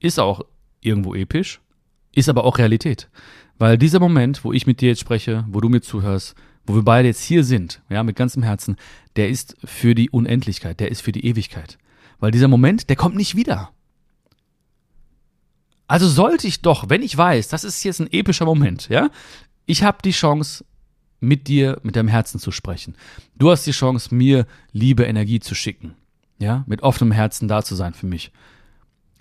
ist 0.00 0.18
auch 0.18 0.42
irgendwo 0.80 1.14
episch, 1.14 1.60
ist 2.14 2.28
aber 2.28 2.44
auch 2.44 2.58
Realität. 2.58 3.08
Weil 3.58 3.78
dieser 3.78 4.00
Moment, 4.00 4.44
wo 4.44 4.52
ich 4.52 4.66
mit 4.66 4.80
dir 4.80 4.88
jetzt 4.88 5.00
spreche, 5.00 5.44
wo 5.48 5.60
du 5.60 5.68
mir 5.68 5.80
zuhörst, 5.80 6.34
wo 6.66 6.74
wir 6.74 6.82
beide 6.82 7.08
jetzt 7.08 7.22
hier 7.22 7.44
sind, 7.44 7.82
ja, 7.88 8.02
mit 8.02 8.16
ganzem 8.16 8.42
Herzen, 8.42 8.76
der 9.16 9.28
ist 9.28 9.56
für 9.64 9.94
die 9.94 10.10
Unendlichkeit, 10.10 10.80
der 10.80 10.90
ist 10.90 11.00
für 11.00 11.12
die 11.12 11.26
Ewigkeit. 11.26 11.78
Weil 12.18 12.30
dieser 12.30 12.48
Moment, 12.48 12.88
der 12.88 12.96
kommt 12.96 13.16
nicht 13.16 13.36
wieder. 13.36 13.70
Also 15.86 16.08
sollte 16.08 16.46
ich 16.46 16.62
doch, 16.62 16.88
wenn 16.88 17.02
ich 17.02 17.16
weiß, 17.16 17.48
das 17.48 17.64
ist 17.64 17.82
jetzt 17.84 18.00
ein 18.00 18.12
epischer 18.12 18.44
Moment, 18.44 18.88
ja, 18.88 19.10
ich 19.66 19.82
habe 19.82 19.98
die 20.04 20.12
Chance, 20.12 20.64
mit 21.22 21.48
dir, 21.48 21.80
mit 21.82 21.96
deinem 21.96 22.08
Herzen 22.08 22.38
zu 22.38 22.50
sprechen. 22.50 22.96
Du 23.36 23.50
hast 23.50 23.66
die 23.66 23.70
Chance, 23.70 24.14
mir 24.14 24.46
Liebe, 24.72 25.04
Energie 25.04 25.40
zu 25.40 25.54
schicken, 25.54 25.94
ja, 26.38 26.64
mit 26.66 26.82
offenem 26.82 27.12
Herzen 27.12 27.48
da 27.48 27.62
zu 27.62 27.74
sein 27.74 27.94
für 27.94 28.06
mich. 28.06 28.32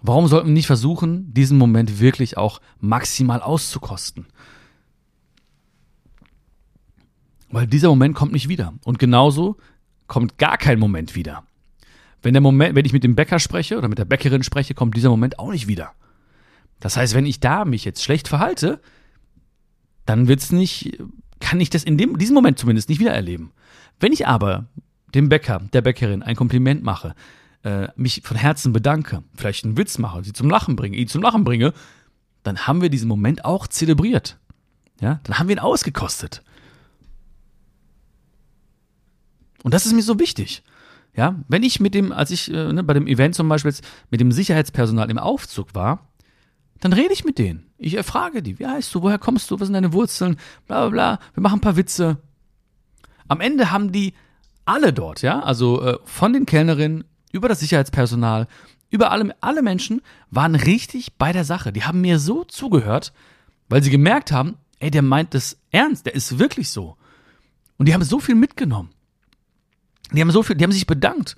Warum 0.02 0.28
sollten 0.28 0.48
wir 0.48 0.54
nicht 0.54 0.68
versuchen, 0.68 1.32
diesen 1.34 1.58
Moment 1.58 2.00
wirklich 2.00 2.38
auch 2.38 2.60
maximal 2.80 3.42
auszukosten? 3.42 4.26
Weil 7.52 7.68
dieser 7.68 7.90
Moment 7.90 8.16
kommt 8.16 8.32
nicht 8.32 8.50
wieder. 8.50 8.74
Und 8.84 8.98
genauso 8.98 9.58
kommt 10.08 10.38
gar 10.38 10.58
kein 10.58 10.80
Moment 10.80 11.16
wieder. 11.16 11.44
Wenn 12.22 12.34
der 12.34 12.42
Moment, 12.42 12.76
wenn 12.76 12.86
ich 12.86 12.94
mit 12.94 13.04
dem 13.04 13.16
Bäcker 13.16 13.40
spreche 13.40 13.78
oder 13.78 13.90
mit 13.90 14.00
der 14.00 14.06
Bäckerin 14.06 14.44
spreche, 14.44 14.74
kommt 14.74 14.96
dieser 14.96 15.10
Moment 15.10 15.38
auch 15.38 15.52
nicht 15.52 15.68
wieder. 15.68 15.92
Das 16.80 16.98
heißt, 16.98 17.14
wenn 17.14 17.26
ich 17.26 17.40
da 17.40 17.66
mich 17.66 17.86
jetzt 17.86 18.04
schlecht 18.04 18.28
verhalte, 18.28 18.82
dann 20.06 20.28
wird's 20.28 20.52
nicht, 20.52 20.98
kann 21.42 21.60
ich 21.60 21.70
das 21.70 21.84
in 21.84 21.98
dem, 21.98 22.18
diesem 22.18 22.34
Moment 22.34 22.58
zumindest 22.58 22.88
nicht 22.88 23.00
wieder 23.00 23.14
erleben. 23.14 23.52
Wenn 24.00 24.14
ich 24.14 24.28
aber 24.28 24.68
dem 25.14 25.28
Bäcker, 25.28 25.62
der 25.74 25.82
Bäckerin 25.82 26.24
ein 26.24 26.36
Kompliment 26.36 26.84
mache, 26.84 27.14
äh, 27.64 27.90
mich 27.96 28.22
von 28.24 28.38
Herzen 28.38 28.72
bedanke, 28.72 29.24
vielleicht 29.36 29.66
einen 29.66 29.78
Witz 29.78 29.98
mache, 29.98 30.24
sie 30.24 30.34
zum 30.34 30.50
Lachen 30.50 30.76
bringe, 30.76 30.98
ihn 30.98 31.08
zum 31.08 31.22
Lachen 31.22 31.44
bringe, 31.44 31.74
dann 32.44 32.66
haben 32.66 32.82
wir 32.82 32.90
diesen 32.90 33.08
Moment 33.08 33.46
auch 33.46 33.68
zelebriert. 33.68 34.40
Ja, 35.00 35.20
dann 35.24 35.38
haben 35.38 35.48
wir 35.48 35.56
ihn 35.56 35.60
ausgekostet. 35.60 36.44
Und 39.64 39.74
das 39.74 39.86
ist 39.86 39.94
mir 39.94 40.02
so 40.02 40.20
wichtig. 40.20 40.64
Ja, 41.16 41.36
wenn 41.48 41.64
ich 41.64 41.80
mit 41.80 41.94
dem, 41.94 42.12
als 42.12 42.32
ich 42.32 42.52
äh, 42.52 42.72
ne, 42.72 42.84
bei 42.84 42.94
dem 42.94 43.06
Event 43.06 43.36
zum 43.36 43.50
Beispiel 43.50 43.74
mit 44.10 44.22
dem 44.22 44.32
Sicherheitspersonal 44.32 45.10
im 45.12 45.18
Aufzug 45.18 45.76
war, 45.76 46.08
dann 46.80 46.94
rede 46.94 47.14
ich 47.14 47.26
mit 47.26 47.38
denen. 47.38 47.71
Ich 47.84 47.96
erfrage 47.96 48.44
die, 48.44 48.60
wie 48.60 48.68
heißt 48.68 48.94
du, 48.94 49.02
woher 49.02 49.18
kommst 49.18 49.50
du, 49.50 49.60
was 49.60 49.66
sind 49.68 49.74
deine 49.74 49.92
Wurzeln, 49.92 50.38
bla 50.68 50.88
bla 50.88 50.90
bla, 50.90 51.20
wir 51.34 51.42
machen 51.42 51.58
ein 51.58 51.62
paar 51.62 51.78
Witze. 51.78 52.18
Am 53.28 53.42
Ende 53.42 53.72
haben 53.72 53.92
die 53.92 54.14
alle 54.66 54.94
dort, 54.94 55.24
ja, 55.24 55.40
also 55.40 55.82
äh, 55.82 55.98
von 56.06 56.32
den 56.32 56.46
Kellnerinnen 56.46 57.06
über 57.32 57.50
das 57.50 57.60
Sicherheitspersonal, 57.62 58.48
über 58.92 59.10
alle, 59.10 59.36
alle 59.42 59.64
Menschen 59.64 60.02
waren 60.30 60.54
richtig 60.54 61.18
bei 61.18 61.34
der 61.34 61.44
Sache. 61.44 61.74
Die 61.74 61.84
haben 61.84 62.02
mir 62.02 62.20
so 62.20 62.44
zugehört, 62.44 63.14
weil 63.68 63.82
sie 63.82 63.90
gemerkt 63.90 64.32
haben, 64.32 64.58
ey, 64.80 64.92
der 64.92 65.02
meint 65.02 65.34
das 65.34 65.58
ernst, 65.72 66.06
der 66.06 66.14
ist 66.14 66.38
wirklich 66.38 66.70
so. 66.70 66.98
Und 67.78 67.88
die 67.88 67.96
haben 67.96 68.04
so 68.04 68.20
viel 68.20 68.36
mitgenommen. 68.36 68.90
Die 70.12 70.22
haben 70.22 70.30
so 70.30 70.44
viel, 70.44 70.56
die 70.56 70.64
haben 70.64 70.72
sich 70.72 70.86
bedankt. 70.86 71.36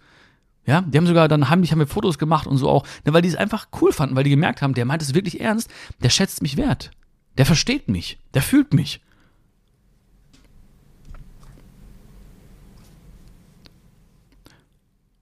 Ja, 0.65 0.81
die 0.81 0.97
haben 0.97 1.07
sogar 1.07 1.27
dann 1.27 1.49
heimlich 1.49 1.71
haben 1.71 1.79
wir 1.79 1.87
Fotos 1.87 2.17
gemacht 2.17 2.47
und 2.47 2.57
so 2.57 2.69
auch, 2.69 2.85
ne, 3.05 3.13
weil 3.13 3.21
die 3.21 3.27
es 3.27 3.35
einfach 3.35 3.67
cool 3.81 3.91
fanden, 3.91 4.15
weil 4.15 4.23
die 4.23 4.29
gemerkt 4.29 4.61
haben, 4.61 4.73
der 4.73 4.85
meint 4.85 5.01
es 5.01 5.13
wirklich 5.13 5.41
ernst, 5.41 5.69
der 6.01 6.09
schätzt 6.09 6.41
mich 6.41 6.55
wert. 6.55 6.91
Der 7.37 7.45
versteht 7.45 7.89
mich, 7.89 8.19
der 8.33 8.41
fühlt 8.41 8.73
mich. 8.73 9.01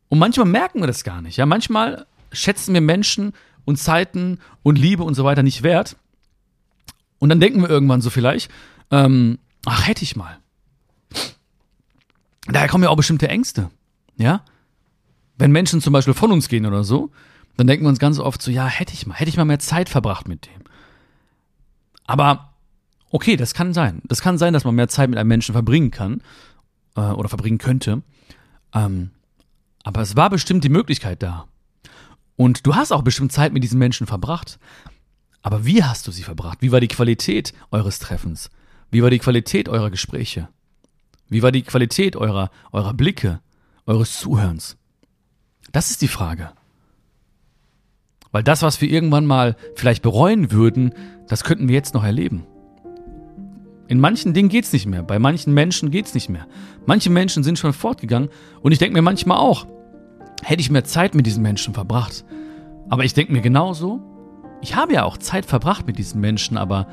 Und 0.10 0.20
manchmal 0.20 0.46
merken 0.46 0.82
wir 0.82 0.88
das 0.88 1.06
gar 1.06 1.22
nicht. 1.22 1.38
Ja, 1.38 1.46
manchmal 1.46 2.06
schätzen 2.34 2.74
wir 2.74 2.82
Menschen 2.82 3.32
und 3.64 3.78
Zeiten 3.78 4.40
und 4.62 4.78
Liebe 4.78 5.04
und 5.04 5.14
so 5.16 5.24
weiter 5.24 5.42
nicht 5.42 5.64
wert. 5.64 5.96
Und 7.18 7.30
dann 7.30 7.40
denken 7.40 7.62
wir 7.62 7.70
irgendwann 7.70 8.02
so 8.02 8.10
vielleicht, 8.10 8.52
ähm, 8.92 9.40
ach, 9.66 9.88
hätte 9.88 10.04
ich 10.04 10.16
mal. 10.16 10.38
Daher 12.48 12.68
kommen 12.68 12.84
ja 12.84 12.90
auch 12.90 12.98
bestimmte 12.98 13.30
Ängste. 13.30 13.70
Ja? 14.18 14.44
Wenn 15.42 15.52
Menschen 15.52 15.82
zum 15.82 15.92
Beispiel 15.92 16.14
von 16.14 16.32
uns 16.32 16.50
gehen 16.50 16.68
oder 16.68 16.84
so, 16.84 17.10
dann 17.58 17.66
denken 17.66 17.84
wir 17.84 17.90
uns 17.90 17.98
ganz 17.98 18.20
oft 18.20 18.44
so, 18.44 18.52
ja, 18.52 18.68
hätte 18.68 18.94
ich 18.94 19.08
mal, 19.08 19.16
hätte 19.16 19.30
ich 19.30 19.38
mal 19.38 19.46
mehr 19.46 19.58
Zeit 19.58 19.90
verbracht 19.90 20.28
mit 20.28 20.46
dem. 20.46 20.62
Aber 22.06 22.54
okay, 23.10 23.38
das 23.38 23.56
kann 23.56 23.74
sein. 23.74 24.04
Das 24.04 24.22
kann 24.22 24.38
sein, 24.38 24.54
dass 24.54 24.66
man 24.66 24.76
mehr 24.76 24.88
Zeit 24.88 25.10
mit 25.10 25.18
einem 25.18 25.30
Menschen 25.30 25.54
verbringen 25.54 25.90
kann 25.90 26.22
äh, 26.96 27.02
oder 27.02 27.28
verbringen 27.28 27.58
könnte. 27.58 28.04
Ähm, 28.72 29.10
aber 29.84 30.02
es 30.02 30.16
war 30.16 30.30
bestimmt 30.30 30.64
die 30.64 30.70
Möglichkeit 30.70 31.24
da. 31.24 31.48
Und 32.36 32.68
du 32.68 32.76
hast 32.76 32.92
auch 32.92 33.02
bestimmt 33.02 33.32
Zeit 33.32 33.52
mit 33.52 33.64
diesen 33.64 33.80
Menschen 33.80 34.06
verbracht. 34.06 34.60
Aber 35.42 35.66
wie 35.66 35.84
hast 35.84 36.06
du 36.06 36.12
sie 36.12 36.22
verbracht? 36.22 36.60
Wie 36.62 36.72
war 36.72 36.82
die 36.82 36.88
Qualität 36.88 37.56
eures 37.72 37.98
Treffens? 37.98 38.52
Wie 38.92 39.02
war 39.02 39.10
die 39.10 39.18
Qualität 39.18 39.70
eurer 39.70 39.90
Gespräche? 39.90 40.50
Wie 41.30 41.42
war 41.42 41.52
die 41.52 41.64
Qualität 41.64 42.16
eurer, 42.16 42.52
eurer 42.72 42.94
Blicke, 42.94 43.40
eures 43.88 44.20
Zuhörens? 44.20 44.78
Das 45.72 45.92
ist 45.92 46.02
die 46.02 46.08
Frage. 46.08 46.52
Weil 48.32 48.44
das, 48.44 48.62
was 48.62 48.82
wir 48.82 48.90
irgendwann 48.90 49.26
mal 49.26 49.56
vielleicht 49.76 50.02
bereuen 50.02 50.52
würden, 50.52 50.94
das 51.28 51.44
könnten 51.44 51.68
wir 51.68 51.76
jetzt 51.76 51.94
noch 51.94 52.04
erleben. 52.04 52.46
In 53.88 54.00
manchen 54.00 54.34
Dingen 54.34 54.48
geht's 54.48 54.72
nicht 54.72 54.86
mehr, 54.86 55.04
bei 55.04 55.20
manchen 55.20 55.54
Menschen 55.54 55.92
geht's 55.92 56.14
nicht 56.14 56.30
mehr. 56.30 56.48
Manche 56.86 57.10
Menschen 57.10 57.44
sind 57.44 57.60
schon 57.60 57.74
fortgegangen 57.74 58.30
und 58.62 58.72
ich 58.72 58.80
denke 58.80 58.94
mir 58.94 59.02
manchmal 59.02 59.38
auch, 59.38 59.68
hätte 60.44 60.62
ich 60.62 60.72
mehr 60.72 60.86
Zeit 60.86 61.14
mit 61.14 61.26
diesen 61.26 61.44
Menschen 61.44 61.74
verbracht. 61.74 62.24
Aber 62.90 63.04
ich 63.04 63.14
denke 63.14 63.34
mir 63.34 63.42
genauso, 63.42 64.02
ich 64.62 64.76
habe 64.76 64.94
ja 64.94 65.04
auch 65.04 65.18
Zeit 65.18 65.46
verbracht 65.46 65.88
mit 65.88 65.98
diesen 65.98 66.22
Menschen, 66.22 66.58
aber 66.58 66.88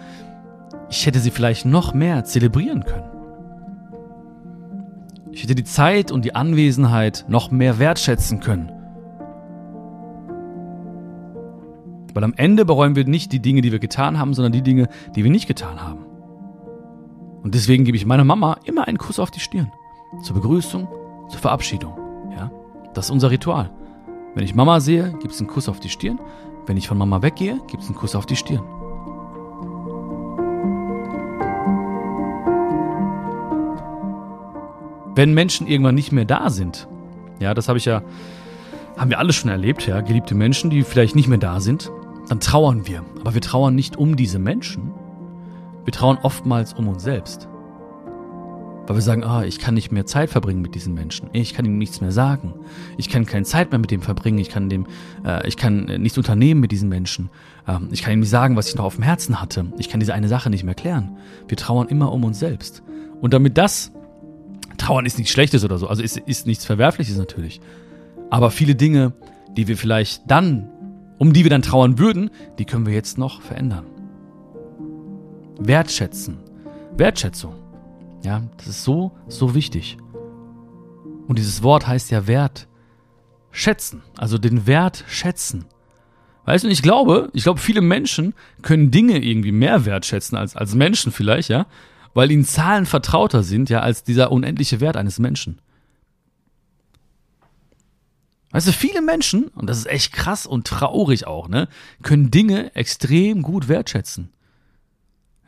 ich 0.90 1.06
hätte 1.06 1.20
sie 1.20 1.30
vielleicht 1.30 1.66
noch 1.66 1.94
mehr 1.94 2.24
zelebrieren 2.24 2.84
können. 2.84 3.17
Ich 5.38 5.44
hätte 5.44 5.54
die 5.54 5.62
Zeit 5.62 6.10
und 6.10 6.24
die 6.24 6.34
Anwesenheit 6.34 7.24
noch 7.28 7.52
mehr 7.52 7.78
wertschätzen 7.78 8.40
können. 8.40 8.72
Weil 12.12 12.24
am 12.24 12.34
Ende 12.36 12.64
bereuen 12.64 12.96
wir 12.96 13.04
nicht 13.04 13.30
die 13.30 13.38
Dinge, 13.38 13.60
die 13.60 13.70
wir 13.70 13.78
getan 13.78 14.18
haben, 14.18 14.34
sondern 14.34 14.50
die 14.50 14.62
Dinge, 14.62 14.88
die 15.14 15.22
wir 15.22 15.30
nicht 15.30 15.46
getan 15.46 15.80
haben. 15.80 16.00
Und 17.44 17.54
deswegen 17.54 17.84
gebe 17.84 17.96
ich 17.96 18.04
meiner 18.04 18.24
Mama 18.24 18.58
immer 18.64 18.88
einen 18.88 18.98
Kuss 18.98 19.20
auf 19.20 19.30
die 19.30 19.38
Stirn. 19.38 19.70
Zur 20.24 20.34
Begrüßung, 20.34 20.88
zur 21.28 21.38
Verabschiedung. 21.38 21.92
Ja, 22.36 22.50
das 22.94 23.04
ist 23.04 23.12
unser 23.12 23.30
Ritual. 23.30 23.70
Wenn 24.34 24.42
ich 24.42 24.56
Mama 24.56 24.80
sehe, 24.80 25.12
gibt 25.20 25.34
es 25.34 25.38
einen 25.38 25.48
Kuss 25.48 25.68
auf 25.68 25.78
die 25.78 25.88
Stirn. 25.88 26.18
Wenn 26.66 26.76
ich 26.76 26.88
von 26.88 26.98
Mama 26.98 27.22
weggehe, 27.22 27.60
gibt 27.68 27.84
es 27.84 27.88
einen 27.88 27.96
Kuss 27.96 28.16
auf 28.16 28.26
die 28.26 28.34
Stirn. 28.34 28.64
Wenn 35.18 35.34
Menschen 35.34 35.66
irgendwann 35.66 35.96
nicht 35.96 36.12
mehr 36.12 36.24
da 36.24 36.48
sind, 36.48 36.86
ja, 37.40 37.52
das 37.52 37.66
habe 37.66 37.76
ich 37.76 37.86
ja, 37.86 38.04
haben 38.96 39.10
wir 39.10 39.18
alle 39.18 39.32
schon 39.32 39.50
erlebt, 39.50 39.84
ja, 39.84 40.00
geliebte 40.00 40.36
Menschen, 40.36 40.70
die 40.70 40.84
vielleicht 40.84 41.16
nicht 41.16 41.26
mehr 41.26 41.38
da 41.38 41.58
sind, 41.58 41.90
dann 42.28 42.38
trauern 42.38 42.86
wir. 42.86 43.04
Aber 43.22 43.34
wir 43.34 43.40
trauern 43.40 43.74
nicht 43.74 43.96
um 43.96 44.14
diese 44.14 44.38
Menschen, 44.38 44.92
wir 45.84 45.92
trauern 45.92 46.18
oftmals 46.22 46.72
um 46.72 46.86
uns 46.86 47.02
selbst. 47.02 47.48
Weil 48.86 48.94
wir 48.94 49.02
sagen, 49.02 49.24
ah, 49.24 49.42
ich 49.42 49.58
kann 49.58 49.74
nicht 49.74 49.90
mehr 49.90 50.06
Zeit 50.06 50.30
verbringen 50.30 50.62
mit 50.62 50.76
diesen 50.76 50.94
Menschen. 50.94 51.30
Ich 51.32 51.52
kann 51.52 51.64
ihm 51.64 51.78
nichts 51.78 52.00
mehr 52.00 52.12
sagen. 52.12 52.54
Ich 52.96 53.08
kann 53.08 53.26
keine 53.26 53.44
Zeit 53.44 53.72
mehr 53.72 53.80
mit 53.80 53.90
dem 53.90 54.02
verbringen. 54.02 54.38
Ich 54.38 54.50
kann 54.50 54.68
dem, 54.68 54.86
äh, 55.26 55.44
ich 55.48 55.56
kann 55.56 55.86
nichts 55.98 56.16
unternehmen 56.16 56.60
mit 56.60 56.70
diesen 56.70 56.88
Menschen. 56.88 57.28
Ähm, 57.66 57.88
ich 57.90 58.02
kann 58.02 58.12
ihm 58.12 58.20
nicht 58.20 58.30
sagen, 58.30 58.54
was 58.54 58.68
ich 58.68 58.76
noch 58.76 58.84
auf 58.84 58.94
dem 58.94 59.02
Herzen 59.02 59.40
hatte. 59.40 59.66
Ich 59.78 59.88
kann 59.88 59.98
diese 59.98 60.14
eine 60.14 60.28
Sache 60.28 60.48
nicht 60.48 60.62
mehr 60.62 60.76
klären. 60.76 61.18
Wir 61.48 61.56
trauern 61.56 61.88
immer 61.88 62.12
um 62.12 62.22
uns 62.22 62.38
selbst. 62.38 62.84
Und 63.20 63.34
damit 63.34 63.58
das 63.58 63.90
Trauern 64.78 65.04
ist 65.04 65.18
nichts 65.18 65.32
Schlechtes 65.32 65.64
oder 65.64 65.76
so, 65.78 65.88
also 65.88 66.02
ist, 66.02 66.16
ist 66.16 66.46
nichts 66.46 66.64
Verwerfliches 66.64 67.16
natürlich. 67.18 67.60
Aber 68.30 68.50
viele 68.50 68.74
Dinge, 68.74 69.12
die 69.56 69.68
wir 69.68 69.76
vielleicht 69.76 70.22
dann, 70.30 70.70
um 71.18 71.32
die 71.32 71.44
wir 71.44 71.50
dann 71.50 71.62
trauern 71.62 71.98
würden, 71.98 72.30
die 72.58 72.64
können 72.64 72.86
wir 72.86 72.94
jetzt 72.94 73.18
noch 73.18 73.42
verändern. 73.42 73.86
Wertschätzen. 75.58 76.38
Wertschätzung. 76.96 77.54
Ja, 78.22 78.42
das 78.56 78.68
ist 78.68 78.84
so, 78.84 79.12
so 79.26 79.54
wichtig. 79.54 79.98
Und 81.26 81.38
dieses 81.38 81.62
Wort 81.62 81.86
heißt 81.86 82.10
ja 82.10 82.26
Wert. 82.26 82.68
Schätzen. 83.50 84.02
Also 84.16 84.38
den 84.38 84.66
Wert 84.66 85.04
schätzen. 85.08 85.66
Weißt 86.44 86.64
du, 86.64 86.68
ich 86.68 86.82
glaube, 86.82 87.28
ich 87.32 87.42
glaube, 87.42 87.60
viele 87.60 87.80
Menschen 87.80 88.34
können 88.62 88.90
Dinge 88.90 89.22
irgendwie 89.22 89.52
mehr 89.52 89.84
wertschätzen 89.84 90.38
als, 90.38 90.56
als 90.56 90.74
Menschen 90.74 91.12
vielleicht, 91.12 91.48
ja 91.48 91.66
weil 92.14 92.30
ihnen 92.30 92.44
Zahlen 92.44 92.86
vertrauter 92.86 93.42
sind, 93.42 93.70
ja, 93.70 93.80
als 93.80 94.02
dieser 94.02 94.32
unendliche 94.32 94.80
Wert 94.80 94.96
eines 94.96 95.18
Menschen. 95.18 95.60
Weißt 98.50 98.66
du, 98.66 98.72
viele 98.72 99.02
Menschen, 99.02 99.48
und 99.48 99.68
das 99.68 99.78
ist 99.78 99.86
echt 99.86 100.12
krass 100.12 100.46
und 100.46 100.66
traurig 100.66 101.26
auch, 101.26 101.48
ne, 101.48 101.68
können 102.02 102.30
Dinge 102.30 102.74
extrem 102.74 103.42
gut 103.42 103.68
wertschätzen. 103.68 104.30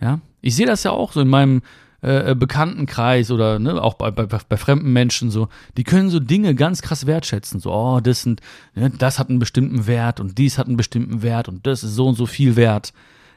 Ja, 0.01 0.21
ich 0.43 0.55
sehe 0.55 0.67
das 0.67 0.85
ja 0.85 0.91
auch 0.91 1.13
so 1.13 1.21
in 1.21 1.29
meinem 1.29 1.63
äh, 2.03 2.35
Bekanntenkreis 2.35 3.31
oder 3.31 3.59
ne, 3.59 3.83
auch 3.83 3.95
bei, 3.95 4.11
bei, 4.11 4.27
bei 4.27 4.57
fremden 4.57 4.93
Menschen 4.93 5.31
so, 5.31 5.49
die 5.77 5.85
können 5.85 6.11
so 6.11 6.21
Dinge 6.21 6.55
ganz 6.55 6.83
krass 6.83 7.07
wertschätzen. 7.07 7.61
So, 7.61 7.73
oh, 7.73 8.01
das 8.01 8.23
sind, 8.23 8.41
ne, 8.75 8.91
das 8.91 9.19
hat 9.19 9.29
einen 9.29 9.39
bestimmten 9.39 9.87
Wert 9.87 10.21
und 10.21 10.39
dies 10.39 10.59
hat 10.59 10.67
einen 10.67 10.77
bestimmten 10.77 11.23
Wert 11.23 11.49
und 11.49 11.67
das 11.67 11.85
ist 11.85 11.95
so 11.95 12.07
und 12.09 12.15
so 12.15 12.27
viel 12.27 12.57
wert. 12.57 12.93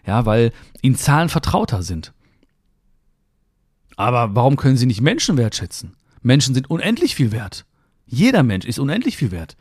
Ja, 0.06 0.26
weil 0.26 0.52
ihnen 0.82 0.96
Zahlen 0.96 1.30
vertrauter 1.30 1.84
sind. 1.84 2.14
Aber 3.95 4.36
warum 4.36 4.56
können 4.56 4.77
sie 4.77 4.86
nicht 4.86 5.01
Menschen 5.01 5.38
wertschätzen? 5.38 5.95
Menschen 6.21 6.53
sind 6.53 6.69
unendlich 6.69 7.15
viel 7.15 7.32
wert. 7.32 7.65
Jeder 8.06 8.43
Mensch 8.43 8.65
ist 8.65 8.79
unendlich 8.79 9.17
viel 9.17 9.32
wert. 9.32 9.56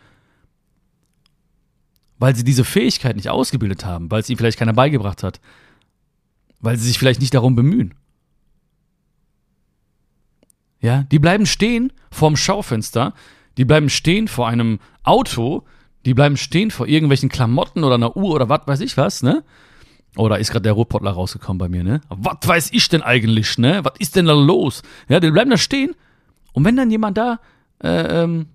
Weil 2.19 2.37
sie 2.37 2.45
diese 2.45 2.65
Fähigkeit 2.65 3.17
nicht 3.17 3.29
ausgebildet 3.29 3.85
haben, 3.85 4.11
weil 4.11 4.21
es 4.21 4.29
ihnen 4.29 4.39
vielleicht 4.39 4.59
keiner 4.59 4.73
beigebracht 4.73 5.23
hat, 5.23 5.41
weil 6.61 6.77
sie 6.77 6.87
sich 6.87 6.99
vielleicht 6.99 7.21
nicht 7.21 7.35
darum 7.35 7.57
bemühen. 7.57 7.95
Ja, 10.81 11.05
die 11.05 11.19
bleiben 11.19 11.47
stehen 11.47 11.93
vorm 12.11 12.37
Schaufenster, 12.37 13.15
die 13.57 13.65
bleiben 13.65 13.89
stehen 13.89 14.29
vor 14.29 14.49
einem 14.49 14.79
Auto, 15.05 15.65
die 16.05 16.15
bleiben 16.15 16.37
stehen 16.37 16.71
vor 16.71 16.87
irgendwelchen 16.89 17.29
Klamotten 17.29 17.85
oder 17.85 17.95
einer 17.95 18.17
Uhr 18.17 18.35
oder 18.35 18.49
was 18.49 18.67
weiß 18.67 18.81
ich 18.81 18.97
was, 18.97 19.23
ne? 19.23 19.45
Oder 20.17 20.39
ist 20.39 20.51
gerade 20.51 20.65
der 20.65 20.73
Rotpottler 20.73 21.11
rausgekommen 21.11 21.59
bei 21.59 21.69
mir, 21.69 21.85
ne? 21.85 22.03
Was 22.09 22.37
weiß 22.47 22.71
ich 22.73 22.89
denn 22.89 23.03
eigentlich, 23.03 23.57
ne? 23.57 23.81
Was 23.83 23.95
ist 23.99 24.15
denn 24.17 24.27
da 24.27 24.35
los? 24.35 24.83
Ja, 25.09 25.21
die 25.21 25.31
bleiben 25.31 25.51
da 25.51 25.57
stehen. 25.57 25.95
Und 26.53 26.65
wenn 26.65 26.77
dann 26.77 26.91
jemand 26.91 27.17
da 27.17 27.41
äh, 27.83 28.23
ähm, 28.23 28.47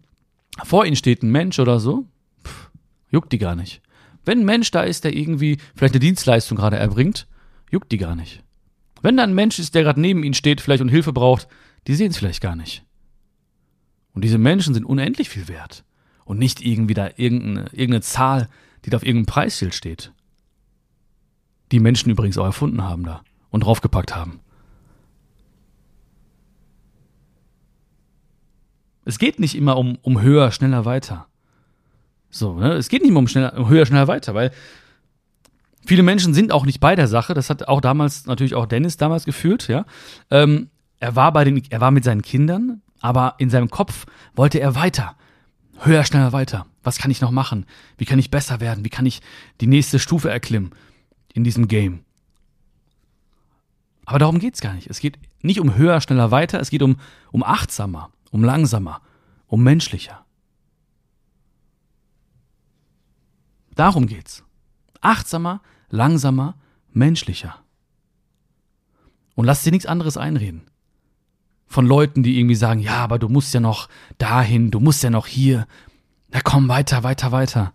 vor 0.64 0.86
ihnen 0.86 0.96
steht, 0.96 1.24
ein 1.24 1.32
Mensch 1.32 1.58
oder 1.58 1.80
so, 1.80 2.06
pff, 2.46 2.70
juckt 3.10 3.32
die 3.32 3.40
gar 3.40 3.56
nicht. 3.56 3.82
Wenn 4.24 4.42
ein 4.42 4.46
Mensch 4.46 4.70
da 4.70 4.84
ist, 4.84 5.04
der 5.04 5.16
irgendwie 5.16 5.58
vielleicht 5.76 5.96
eine 5.96 6.00
Dienstleistung 6.00 6.58
gerade 6.58 6.78
erbringt, 6.78 7.28
juckt 7.72 7.92
die 7.92 7.98
gar 7.98 8.16
nicht. 8.16 8.44
Wenn 9.02 9.18
da 9.18 9.24
ein 9.24 9.34
Mensch 9.34 9.58
ist, 9.58 9.74
der 9.74 9.84
gerade 9.84 10.02
neben 10.02 10.24
ihnen 10.24 10.36
steht, 10.36 10.62
vielleicht 10.62 10.82
und 10.82 10.90
Hilfe 10.90 11.14
braucht, 11.14 11.48
die 11.88 11.96
sehen 11.96 12.12
es 12.12 12.18
vielleicht 12.18 12.42
gar 12.42 12.56
nicht. 12.56 12.84
Und 14.14 14.24
diese 14.24 14.38
Menschen 14.38 14.74
sind 14.74 14.86
unendlich 14.86 15.30
viel 15.30 15.48
wert. 15.48 15.84
Und 16.24 16.40
nicht 16.40 16.62
irgendwie 16.62 16.94
da 16.94 17.10
irgendeine, 17.16 17.68
irgendeine 17.72 18.02
Zahl, 18.02 18.50
die 18.86 18.90
da 18.90 18.98
auf 18.98 19.06
irgendeinem 19.06 19.28
Preisschild 19.28 19.74
steht 19.74 20.12
die 21.72 21.80
Menschen 21.80 22.10
übrigens 22.10 22.38
auch 22.38 22.46
erfunden 22.46 22.84
haben 22.84 23.04
da 23.04 23.22
und 23.50 23.64
draufgepackt 23.64 24.16
haben. 24.16 24.40
Es 29.06 29.20
geht 29.20 29.40
nicht 29.40 29.56
immer 29.56 29.78
um, 29.78 29.98
um 30.02 30.22
höher, 30.22 30.52
schneller, 30.52 30.84
weiter. 30.86 31.28
So, 32.30 32.56
ne? 32.56 32.74
Es 32.74 32.90
geht 32.90 33.02
nicht 33.02 33.12
immer 33.12 33.20
um, 33.20 33.28
schneller, 33.28 33.58
um 33.58 33.70
höher, 33.70 33.86
schneller, 33.86 34.08
weiter, 34.08 34.34
weil 34.34 34.52
viele 35.86 36.04
Menschen 36.04 36.34
sind 36.34 36.52
auch 36.52 36.66
nicht 36.66 36.82
bei 36.82 36.96
der 36.96 37.08
Sache. 37.08 37.34
Das 37.34 37.50
hat 37.50 37.68
auch 37.70 37.80
damals 37.80 38.26
natürlich 38.26 38.54
auch 38.54 38.66
Dennis 38.66 38.98
damals 38.98 39.24
gefühlt, 39.24 39.70
ja. 39.70 39.86
Ähm, 40.30 40.70
er 41.00 41.16
war 41.16 41.32
bei 41.32 41.46
den, 41.46 41.64
er 41.70 41.80
war 41.80 41.92
mit 41.92 42.04
seinen 42.04 42.22
Kindern, 42.22 42.82
aber 43.00 43.36
in 43.38 43.50
seinem 43.50 43.70
Kopf 43.70 44.06
wollte 44.36 44.60
er 44.60 44.76
weiter. 44.76 45.16
Höher, 45.80 46.04
schneller, 46.04 46.34
weiter. 46.34 46.66
Was 46.84 46.98
kann 46.98 47.12
ich 47.12 47.22
noch 47.22 47.32
machen? 47.32 47.66
Wie 47.98 48.06
kann 48.06 48.20
ich 48.20 48.32
besser 48.32 48.60
werden? 48.60 48.84
Wie 48.84 48.90
kann 48.90 49.06
ich 49.06 49.22
die 49.62 49.68
nächste 49.68 50.00
Stufe 50.00 50.30
erklimmen 50.30 50.72
in 51.38 51.44
diesem 51.44 51.68
Game? 51.68 52.04
Aber 54.06 54.20
darum 54.20 54.40
geht's 54.40 54.62
gar 54.62 54.74
nicht. 54.74 54.90
Es 54.90 55.00
geht 55.00 55.20
nicht 55.42 55.60
um 55.60 55.76
höher, 55.76 56.02
schneller, 56.02 56.32
weiter. 56.32 56.60
Es 56.60 56.70
geht 56.70 56.82
um, 56.82 56.98
um 57.32 57.44
achtsamer, 57.44 58.12
um 58.32 58.44
langsamer, 58.44 59.02
um 59.48 59.64
menschlicher. 59.64 60.26
Darum 63.76 64.08
geht's. 64.08 64.44
Achtsamer, 65.02 65.62
langsamer, 65.90 66.56
menschlicher. 66.92 67.56
Und 69.36 69.46
lass 69.46 69.64
dir 69.64 69.72
nichts 69.72 69.86
anderes 69.86 70.18
einreden 70.18 70.68
von 71.68 71.86
Leuten, 71.86 72.24
die 72.24 72.40
irgendwie 72.40 72.56
sagen, 72.56 72.80
ja, 72.80 73.04
aber 73.04 73.20
du 73.20 73.28
musst 73.28 73.54
ja 73.54 73.60
noch 73.60 73.90
dahin, 74.18 74.72
du 74.72 74.80
musst 74.80 75.04
ja 75.04 75.10
noch 75.10 75.28
hier. 75.28 75.68
Na 76.30 76.40
komm, 76.42 76.70
weiter, 76.70 77.04
weiter, 77.04 77.32
weiter. 77.32 77.74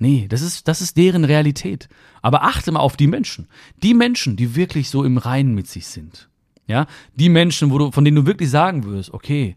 Nee, 0.00 0.26
das 0.28 0.40
ist, 0.40 0.66
das 0.66 0.80
ist 0.80 0.96
deren 0.96 1.24
Realität. 1.24 1.88
Aber 2.22 2.42
achte 2.42 2.72
mal 2.72 2.80
auf 2.80 2.96
die 2.96 3.06
Menschen. 3.06 3.48
Die 3.82 3.92
Menschen, 3.92 4.34
die 4.34 4.56
wirklich 4.56 4.88
so 4.88 5.04
im 5.04 5.18
Reinen 5.18 5.54
mit 5.54 5.68
sich 5.68 5.86
sind. 5.86 6.30
Ja, 6.66 6.86
die 7.14 7.28
Menschen, 7.28 7.70
wo 7.70 7.78
du, 7.78 7.90
von 7.90 8.04
denen 8.04 8.16
du 8.16 8.26
wirklich 8.26 8.48
sagen 8.48 8.84
würdest, 8.84 9.12
okay, 9.12 9.56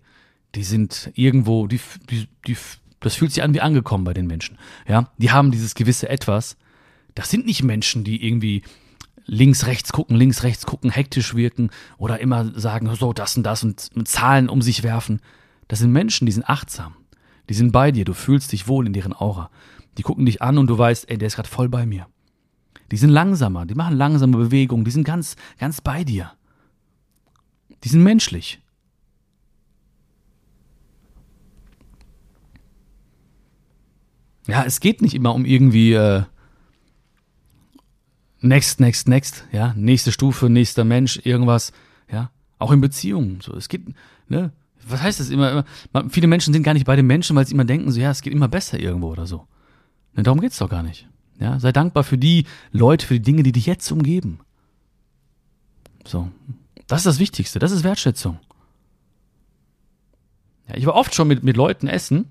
die 0.55 0.63
sind 0.63 1.11
irgendwo, 1.15 1.67
die, 1.67 1.79
die, 2.09 2.27
die, 2.45 2.57
das 2.99 3.15
fühlt 3.15 3.31
sich 3.31 3.41
an 3.41 3.53
wie 3.53 3.61
angekommen 3.61 4.03
bei 4.03 4.13
den 4.13 4.27
Menschen. 4.27 4.57
Ja, 4.85 5.09
die 5.17 5.31
haben 5.31 5.51
dieses 5.51 5.75
gewisse 5.75 6.09
Etwas. 6.09 6.57
Das 7.15 7.29
sind 7.29 7.45
nicht 7.45 7.63
Menschen, 7.63 8.03
die 8.03 8.25
irgendwie 8.25 8.63
links, 9.25 9.65
rechts 9.65 9.93
gucken, 9.93 10.17
links, 10.17 10.43
rechts 10.43 10.65
gucken, 10.65 10.89
hektisch 10.89 11.35
wirken 11.35 11.69
oder 11.97 12.19
immer 12.19 12.59
sagen, 12.59 12.93
so, 12.95 13.13
das 13.13 13.37
und 13.37 13.43
das 13.43 13.63
und, 13.63 14.07
Zahlen 14.07 14.49
um 14.49 14.61
sich 14.61 14.83
werfen. 14.83 15.21
Das 15.69 15.79
sind 15.79 15.91
Menschen, 15.91 16.25
die 16.25 16.33
sind 16.33 16.49
achtsam. 16.49 16.95
Die 17.47 17.53
sind 17.53 17.71
bei 17.71 17.91
dir, 17.91 18.03
du 18.03 18.13
fühlst 18.13 18.51
dich 18.51 18.67
wohl 18.67 18.87
in 18.87 18.93
deren 18.93 19.13
Aura. 19.13 19.49
Die 19.97 20.03
gucken 20.03 20.25
dich 20.25 20.41
an 20.41 20.57
und 20.57 20.67
du 20.67 20.77
weißt, 20.77 21.09
ey, 21.09 21.17
der 21.17 21.27
ist 21.27 21.35
gerade 21.35 21.49
voll 21.49 21.69
bei 21.69 21.85
mir. 21.85 22.07
Die 22.91 22.97
sind 22.97 23.09
langsamer, 23.09 23.65
die 23.65 23.75
machen 23.75 23.97
langsame 23.97 24.37
Bewegungen, 24.37 24.85
die 24.85 24.91
sind 24.91 25.03
ganz, 25.03 25.35
ganz 25.59 25.81
bei 25.81 26.03
dir. 26.03 26.31
Die 27.83 27.89
sind 27.89 28.03
menschlich. 28.03 28.61
Ja, 34.47 34.63
es 34.63 34.79
geht 34.79 35.01
nicht 35.01 35.13
immer 35.13 35.33
um 35.33 35.45
irgendwie 35.45 35.93
äh, 35.93 36.23
next, 38.41 38.79
next, 38.79 39.07
next, 39.07 39.45
ja, 39.51 39.73
nächste 39.75 40.11
Stufe, 40.11 40.49
nächster 40.49 40.83
Mensch, 40.83 41.19
irgendwas, 41.23 41.71
ja, 42.11 42.29
auch 42.59 42.71
in 42.71 42.81
Beziehungen, 42.81 43.39
so, 43.41 43.55
es 43.55 43.69
geht, 43.69 43.81
ne, 44.27 44.51
was 44.85 45.01
heißt 45.01 45.19
das 45.19 45.29
immer, 45.29 45.65
immer, 45.93 46.09
viele 46.09 46.27
Menschen 46.27 46.53
sind 46.53 46.63
gar 46.63 46.73
nicht 46.73 46.85
bei 46.85 46.95
den 46.95 47.07
Menschen, 47.07 47.35
weil 47.35 47.47
sie 47.47 47.53
immer 47.53 47.65
denken, 47.65 47.89
so, 47.91 47.99
ja, 47.99 48.11
es 48.11 48.21
geht 48.21 48.33
immer 48.33 48.49
besser 48.49 48.79
irgendwo 48.79 49.07
oder 49.07 49.25
so. 49.25 49.47
Ne, 50.15 50.23
darum 50.23 50.41
geht's 50.41 50.57
doch 50.57 50.69
gar 50.69 50.83
nicht, 50.83 51.07
ja, 51.39 51.59
sei 51.59 51.71
dankbar 51.71 52.03
für 52.03 52.17
die 52.17 52.45
Leute, 52.71 53.05
für 53.05 53.15
die 53.15 53.21
Dinge, 53.21 53.43
die 53.43 53.51
dich 53.51 53.65
jetzt 53.65 53.91
umgeben. 53.91 54.39
So, 56.05 56.29
das 56.87 56.99
ist 56.99 57.05
das 57.05 57.19
Wichtigste, 57.19 57.59
das 57.59 57.71
ist 57.71 57.83
Wertschätzung. 57.83 58.39
Ja, 60.67 60.75
ich 60.75 60.85
war 60.85 60.95
oft 60.95 61.15
schon 61.15 61.27
mit, 61.27 61.43
mit 61.43 61.57
Leuten 61.57 61.87
essen, 61.87 62.25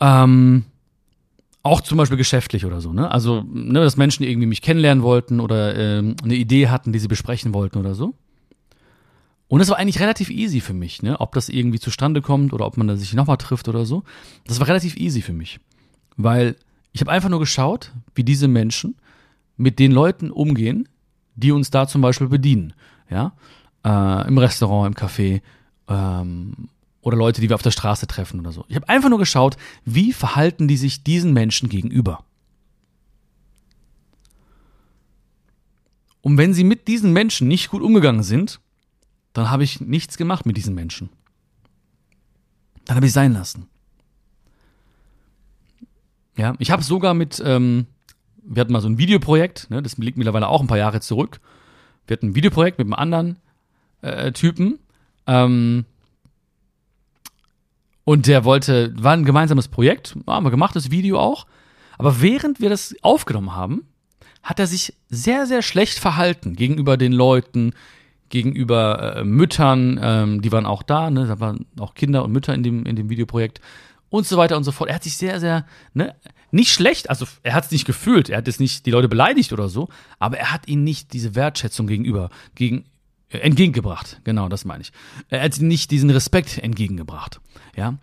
ähm, 0.00 0.64
auch 1.62 1.80
zum 1.80 1.98
Beispiel 1.98 2.16
geschäftlich 2.16 2.64
oder 2.64 2.80
so, 2.80 2.92
ne? 2.92 3.10
Also, 3.10 3.42
ne, 3.42 3.80
dass 3.80 3.96
Menschen 3.96 4.22
irgendwie 4.22 4.46
mich 4.46 4.62
kennenlernen 4.62 5.02
wollten 5.02 5.40
oder 5.40 5.76
ähm, 5.76 6.16
eine 6.22 6.34
Idee 6.34 6.68
hatten, 6.68 6.92
die 6.92 6.98
sie 6.98 7.08
besprechen 7.08 7.52
wollten 7.52 7.78
oder 7.78 7.94
so. 7.94 8.14
Und 9.48 9.60
das 9.60 9.68
war 9.68 9.78
eigentlich 9.78 10.00
relativ 10.00 10.30
easy 10.30 10.60
für 10.60 10.74
mich, 10.74 11.02
ne? 11.02 11.20
Ob 11.20 11.32
das 11.32 11.48
irgendwie 11.48 11.80
zustande 11.80 12.22
kommt 12.22 12.52
oder 12.52 12.66
ob 12.66 12.76
man 12.76 12.86
da 12.86 12.96
sich 12.96 13.12
nochmal 13.14 13.38
trifft 13.38 13.68
oder 13.68 13.84
so. 13.84 14.04
Das 14.46 14.60
war 14.60 14.68
relativ 14.68 14.96
easy 14.96 15.20
für 15.20 15.32
mich. 15.32 15.58
Weil 16.18 16.56
ich 16.92 17.00
habe 17.00 17.10
einfach 17.10 17.30
nur 17.30 17.38
geschaut, 17.38 17.92
wie 18.14 18.24
diese 18.24 18.48
Menschen 18.48 18.96
mit 19.56 19.78
den 19.78 19.92
Leuten 19.92 20.30
umgehen, 20.30 20.88
die 21.36 21.52
uns 21.52 21.70
da 21.70 21.86
zum 21.86 22.02
Beispiel 22.02 22.28
bedienen. 22.28 22.74
Ja? 23.08 23.32
Äh, 23.84 24.28
Im 24.28 24.36
Restaurant, 24.36 24.88
im 24.88 24.94
Café, 24.94 25.40
ähm, 25.88 26.68
oder 27.00 27.16
Leute, 27.16 27.40
die 27.40 27.48
wir 27.48 27.54
auf 27.54 27.62
der 27.62 27.70
Straße 27.70 28.06
treffen 28.08 28.40
oder 28.40 28.52
so. 28.52 28.64
Ich 28.68 28.76
habe 28.76 28.88
einfach 28.88 29.08
nur 29.08 29.18
geschaut, 29.18 29.56
wie 29.84 30.12
verhalten 30.12 30.68
die 30.68 30.76
sich 30.76 31.04
diesen 31.04 31.32
Menschen 31.32 31.68
gegenüber. 31.68 32.24
Und 36.20 36.36
wenn 36.36 36.52
sie 36.52 36.64
mit 36.64 36.88
diesen 36.88 37.12
Menschen 37.12 37.48
nicht 37.48 37.70
gut 37.70 37.80
umgegangen 37.80 38.24
sind, 38.24 38.60
dann 39.32 39.50
habe 39.50 39.62
ich 39.62 39.80
nichts 39.80 40.16
gemacht 40.16 40.46
mit 40.46 40.56
diesen 40.56 40.74
Menschen. 40.74 41.10
Dann 42.84 42.96
habe 42.96 43.06
ich 43.06 43.12
sein 43.12 43.32
lassen. 43.32 43.68
Ja, 46.38 46.54
ich 46.58 46.70
habe 46.70 46.82
sogar 46.82 47.14
mit, 47.14 47.42
ähm, 47.44 47.86
wir 48.42 48.60
hatten 48.60 48.72
mal 48.72 48.80
so 48.80 48.88
ein 48.88 48.96
Videoprojekt, 48.96 49.70
ne, 49.70 49.82
das 49.82 49.98
liegt 49.98 50.16
mittlerweile 50.16 50.48
auch 50.48 50.60
ein 50.60 50.68
paar 50.68 50.78
Jahre 50.78 51.00
zurück. 51.00 51.40
Wir 52.06 52.16
hatten 52.16 52.28
ein 52.28 52.34
Videoprojekt 52.34 52.78
mit 52.78 52.86
einem 52.86 52.94
anderen 52.94 53.36
äh, 54.02 54.32
Typen. 54.32 54.78
Ähm, 55.26 55.84
und 58.04 58.26
der 58.26 58.44
wollte, 58.44 58.94
war 58.96 59.12
ein 59.12 59.24
gemeinsames 59.24 59.68
Projekt, 59.68 60.16
haben 60.26 60.46
wir 60.46 60.50
gemacht, 60.50 60.76
das 60.76 60.90
Video 60.90 61.18
auch. 61.18 61.46
Aber 61.98 62.22
während 62.22 62.60
wir 62.60 62.70
das 62.70 62.94
aufgenommen 63.02 63.54
haben, 63.54 63.82
hat 64.42 64.60
er 64.60 64.68
sich 64.68 64.94
sehr, 65.10 65.44
sehr 65.44 65.60
schlecht 65.60 65.98
verhalten 65.98 66.54
gegenüber 66.54 66.96
den 66.96 67.12
Leuten, 67.12 67.74
gegenüber 68.28 69.16
äh, 69.16 69.24
Müttern, 69.24 69.98
ähm, 70.00 70.40
die 70.40 70.52
waren 70.52 70.66
auch 70.66 70.82
da, 70.82 71.10
ne? 71.10 71.26
da 71.26 71.40
waren 71.40 71.66
auch 71.78 71.94
Kinder 71.94 72.24
und 72.24 72.32
Mütter 72.32 72.54
in 72.54 72.62
dem, 72.62 72.86
in 72.86 72.94
dem 72.94 73.10
Videoprojekt 73.10 73.60
und 74.10 74.26
so 74.26 74.36
weiter 74.36 74.56
und 74.56 74.64
so 74.64 74.72
fort. 74.72 74.88
Er 74.88 74.96
hat 74.96 75.04
sich 75.04 75.16
sehr, 75.16 75.40
sehr, 75.40 75.66
ne, 75.94 76.14
nicht 76.50 76.72
schlecht, 76.72 77.10
also 77.10 77.26
er 77.42 77.54
hat 77.54 77.66
es 77.66 77.70
nicht 77.70 77.84
gefühlt, 77.84 78.30
er 78.30 78.38
hat 78.38 78.46
jetzt 78.46 78.60
nicht 78.60 78.86
die 78.86 78.90
Leute 78.90 79.08
beleidigt 79.08 79.52
oder 79.52 79.68
so, 79.68 79.88
aber 80.18 80.38
er 80.38 80.52
hat 80.52 80.66
ihnen 80.66 80.84
nicht 80.84 81.12
diese 81.12 81.34
Wertschätzung 81.34 81.86
gegenüber, 81.86 82.30
gegen, 82.54 82.84
äh, 83.30 83.38
entgegengebracht. 83.38 84.20
Genau, 84.24 84.48
das 84.48 84.64
meine 84.64 84.82
ich. 84.82 84.92
Er 85.28 85.42
hat 85.42 85.60
nicht 85.60 85.90
diesen 85.90 86.10
Respekt 86.10 86.58
entgegengebracht. 86.58 87.40
Ja. 87.76 87.98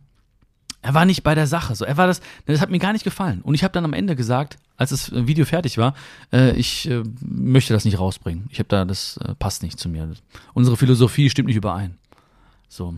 Er 0.82 0.94
war 0.94 1.06
nicht 1.06 1.24
bei 1.24 1.34
der 1.34 1.48
Sache. 1.48 1.74
So, 1.74 1.84
er 1.84 1.98
war 1.98 2.06
das. 2.06 2.22
Das 2.46 2.62
hat 2.62 2.70
mir 2.70 2.78
gar 2.78 2.94
nicht 2.94 3.04
gefallen. 3.04 3.42
Und 3.42 3.56
ich 3.56 3.64
habe 3.64 3.72
dann 3.72 3.86
am 3.86 3.94
Ende 3.94 4.16
gesagt, 4.16 4.58
als 4.78 4.92
das 4.92 5.12
Video 5.12 5.46
fertig 5.46 5.80
war, 5.80 5.96
äh, 6.32 6.56
ich 6.56 6.88
äh, 6.88 7.02
möchte 7.22 7.74
das 7.74 7.86
nicht 7.86 7.98
rausbringen. 7.98 8.46
Ich 8.52 8.60
habe 8.60 8.70
da, 8.70 8.86
das 8.86 9.18
äh, 9.18 9.34
passt 9.34 9.64
nicht 9.64 9.80
zu 9.80 9.90
mir. 9.90 10.14
Unsere 10.54 10.78
Philosophie 10.78 11.32
stimmt 11.32 11.48
nicht 11.48 11.56
überein. 11.56 11.98
So, 12.68 12.94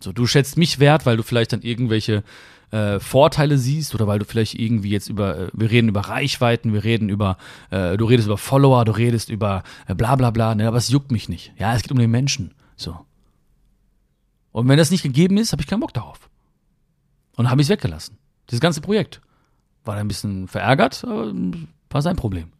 so, 0.00 0.12
du 0.12 0.26
schätzt 0.26 0.56
mich 0.56 0.78
wert, 0.78 1.06
weil 1.06 1.16
du 1.16 1.22
vielleicht 1.22 1.52
dann 1.52 1.62
irgendwelche 1.62 2.22
äh, 2.70 3.00
Vorteile 3.00 3.58
siehst 3.58 3.94
oder 3.94 4.06
weil 4.06 4.18
du 4.18 4.24
vielleicht 4.24 4.54
irgendwie 4.54 4.90
jetzt 4.90 5.08
über, 5.08 5.38
äh, 5.38 5.50
wir 5.52 5.70
reden 5.70 5.88
über 5.88 6.02
Reichweiten, 6.02 6.72
wir 6.72 6.84
reden 6.84 7.08
über, 7.08 7.38
äh, 7.70 7.96
du 7.96 8.04
redest 8.04 8.26
über 8.26 8.38
Follower, 8.38 8.84
du 8.84 8.92
redest 8.92 9.28
über 9.30 9.62
äh, 9.86 9.94
bla 9.94 10.16
bla 10.16 10.30
bla, 10.30 10.54
ne, 10.54 10.68
aber 10.68 10.76
es 10.76 10.88
juckt 10.88 11.10
mich 11.10 11.28
nicht. 11.28 11.52
Ja, 11.58 11.74
es 11.74 11.82
geht 11.82 11.92
um 11.92 11.98
den 11.98 12.10
Menschen. 12.10 12.54
So. 12.76 12.98
Und 14.52 14.68
wenn 14.68 14.78
das 14.78 14.90
nicht 14.90 15.02
gegeben 15.02 15.36
ist, 15.36 15.52
habe 15.52 15.62
ich 15.62 15.68
keinen 15.68 15.80
Bock 15.80 15.94
darauf. 15.94 16.28
Und 17.36 17.50
habe 17.50 17.60
ich 17.60 17.66
es 17.66 17.70
weggelassen. 17.70 18.18
Dieses 18.50 18.60
ganze 18.60 18.80
Projekt. 18.80 19.20
War 19.84 19.94
da 19.94 20.00
ein 20.00 20.08
bisschen 20.08 20.48
verärgert, 20.48 21.04
aber 21.04 21.32
war 21.90 22.02
sein 22.02 22.16
Problem. 22.16 22.52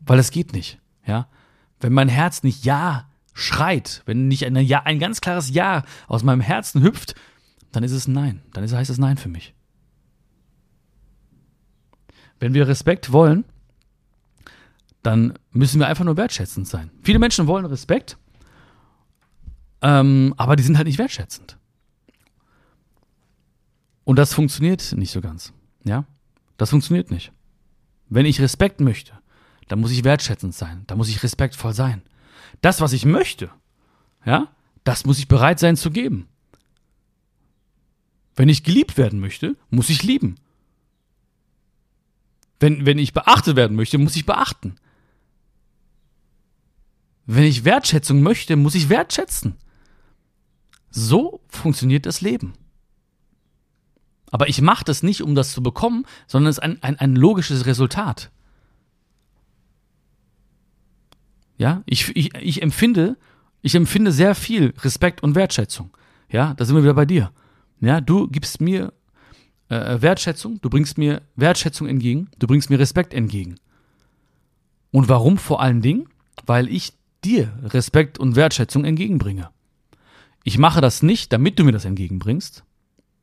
Weil 0.00 0.18
es 0.18 0.30
geht 0.30 0.52
nicht, 0.52 0.78
ja. 1.06 1.28
Wenn 1.80 1.92
mein 1.92 2.08
Herz 2.08 2.42
nicht 2.42 2.64
Ja 2.64 3.07
schreit, 3.38 4.02
wenn 4.04 4.26
nicht 4.26 4.44
ein, 4.44 4.56
ja, 4.56 4.82
ein 4.82 4.98
ganz 4.98 5.20
klares 5.20 5.50
Ja 5.50 5.84
aus 6.08 6.24
meinem 6.24 6.40
Herzen 6.40 6.82
hüpft, 6.82 7.14
dann 7.70 7.84
ist 7.84 7.92
es 7.92 8.08
Nein. 8.08 8.42
Dann 8.52 8.64
ist, 8.64 8.74
heißt 8.74 8.90
es 8.90 8.98
Nein 8.98 9.16
für 9.16 9.28
mich. 9.28 9.54
Wenn 12.40 12.52
wir 12.52 12.66
Respekt 12.66 13.12
wollen, 13.12 13.44
dann 15.02 15.34
müssen 15.52 15.78
wir 15.78 15.86
einfach 15.86 16.04
nur 16.04 16.16
wertschätzend 16.16 16.66
sein. 16.66 16.90
Viele 17.02 17.20
Menschen 17.20 17.46
wollen 17.46 17.64
Respekt, 17.66 18.18
ähm, 19.82 20.34
aber 20.36 20.56
die 20.56 20.64
sind 20.64 20.76
halt 20.76 20.88
nicht 20.88 20.98
wertschätzend. 20.98 21.56
Und 24.04 24.18
das 24.18 24.34
funktioniert 24.34 24.92
nicht 24.96 25.12
so 25.12 25.20
ganz. 25.20 25.52
Ja? 25.84 26.04
Das 26.56 26.70
funktioniert 26.70 27.10
nicht. 27.10 27.32
Wenn 28.08 28.26
ich 28.26 28.40
Respekt 28.40 28.80
möchte, 28.80 29.12
dann 29.68 29.80
muss 29.80 29.92
ich 29.92 30.02
wertschätzend 30.02 30.54
sein. 30.54 30.82
Da 30.86 30.96
muss 30.96 31.08
ich 31.08 31.22
respektvoll 31.22 31.72
sein. 31.72 32.02
Das, 32.60 32.80
was 32.80 32.92
ich 32.92 33.04
möchte, 33.04 33.50
ja, 34.24 34.48
das 34.84 35.04
muss 35.04 35.18
ich 35.18 35.28
bereit 35.28 35.58
sein 35.58 35.76
zu 35.76 35.90
geben. 35.90 36.28
Wenn 38.34 38.48
ich 38.48 38.64
geliebt 38.64 38.96
werden 38.96 39.20
möchte, 39.20 39.56
muss 39.70 39.90
ich 39.90 40.02
lieben. 40.02 40.36
Wenn, 42.60 42.86
wenn 42.86 42.98
ich 42.98 43.12
beachtet 43.12 43.56
werden 43.56 43.76
möchte, 43.76 43.98
muss 43.98 44.16
ich 44.16 44.26
beachten. 44.26 44.76
Wenn 47.26 47.44
ich 47.44 47.64
Wertschätzung 47.64 48.22
möchte, 48.22 48.56
muss 48.56 48.74
ich 48.74 48.88
wertschätzen. 48.88 49.56
So 50.90 51.40
funktioniert 51.48 52.06
das 52.06 52.20
Leben. 52.20 52.54
Aber 54.30 54.48
ich 54.48 54.60
mache 54.60 54.84
das 54.84 55.02
nicht, 55.02 55.22
um 55.22 55.34
das 55.34 55.52
zu 55.52 55.62
bekommen, 55.62 56.06
sondern 56.26 56.50
es 56.50 56.58
ist 56.58 56.62
ein, 56.62 56.82
ein, 56.82 56.98
ein 56.98 57.16
logisches 57.16 57.66
Resultat. 57.66 58.30
Ja, 61.58 61.82
ich, 61.86 62.16
ich, 62.16 62.34
ich 62.34 62.62
empfinde, 62.62 63.16
ich 63.62 63.74
empfinde 63.74 64.12
sehr 64.12 64.34
viel 64.34 64.72
Respekt 64.82 65.22
und 65.22 65.34
Wertschätzung. 65.34 65.90
Ja, 66.30 66.54
da 66.54 66.64
sind 66.64 66.76
wir 66.76 66.82
wieder 66.82 66.94
bei 66.94 67.04
dir. 67.04 67.32
Ja, 67.80 68.00
du 68.00 68.28
gibst 68.28 68.60
mir 68.60 68.92
äh, 69.68 70.00
Wertschätzung, 70.00 70.60
du 70.62 70.70
bringst 70.70 70.98
mir 70.98 71.22
Wertschätzung 71.36 71.88
entgegen, 71.88 72.28
du 72.38 72.46
bringst 72.46 72.70
mir 72.70 72.78
Respekt 72.78 73.12
entgegen. 73.12 73.56
Und 74.92 75.08
warum 75.08 75.36
vor 75.36 75.60
allen 75.60 75.82
Dingen? 75.82 76.08
Weil 76.46 76.68
ich 76.68 76.92
dir 77.24 77.52
Respekt 77.64 78.18
und 78.18 78.36
Wertschätzung 78.36 78.84
entgegenbringe. 78.84 79.50
Ich 80.44 80.58
mache 80.58 80.80
das 80.80 81.02
nicht, 81.02 81.32
damit 81.32 81.58
du 81.58 81.64
mir 81.64 81.72
das 81.72 81.84
entgegenbringst. 81.84 82.64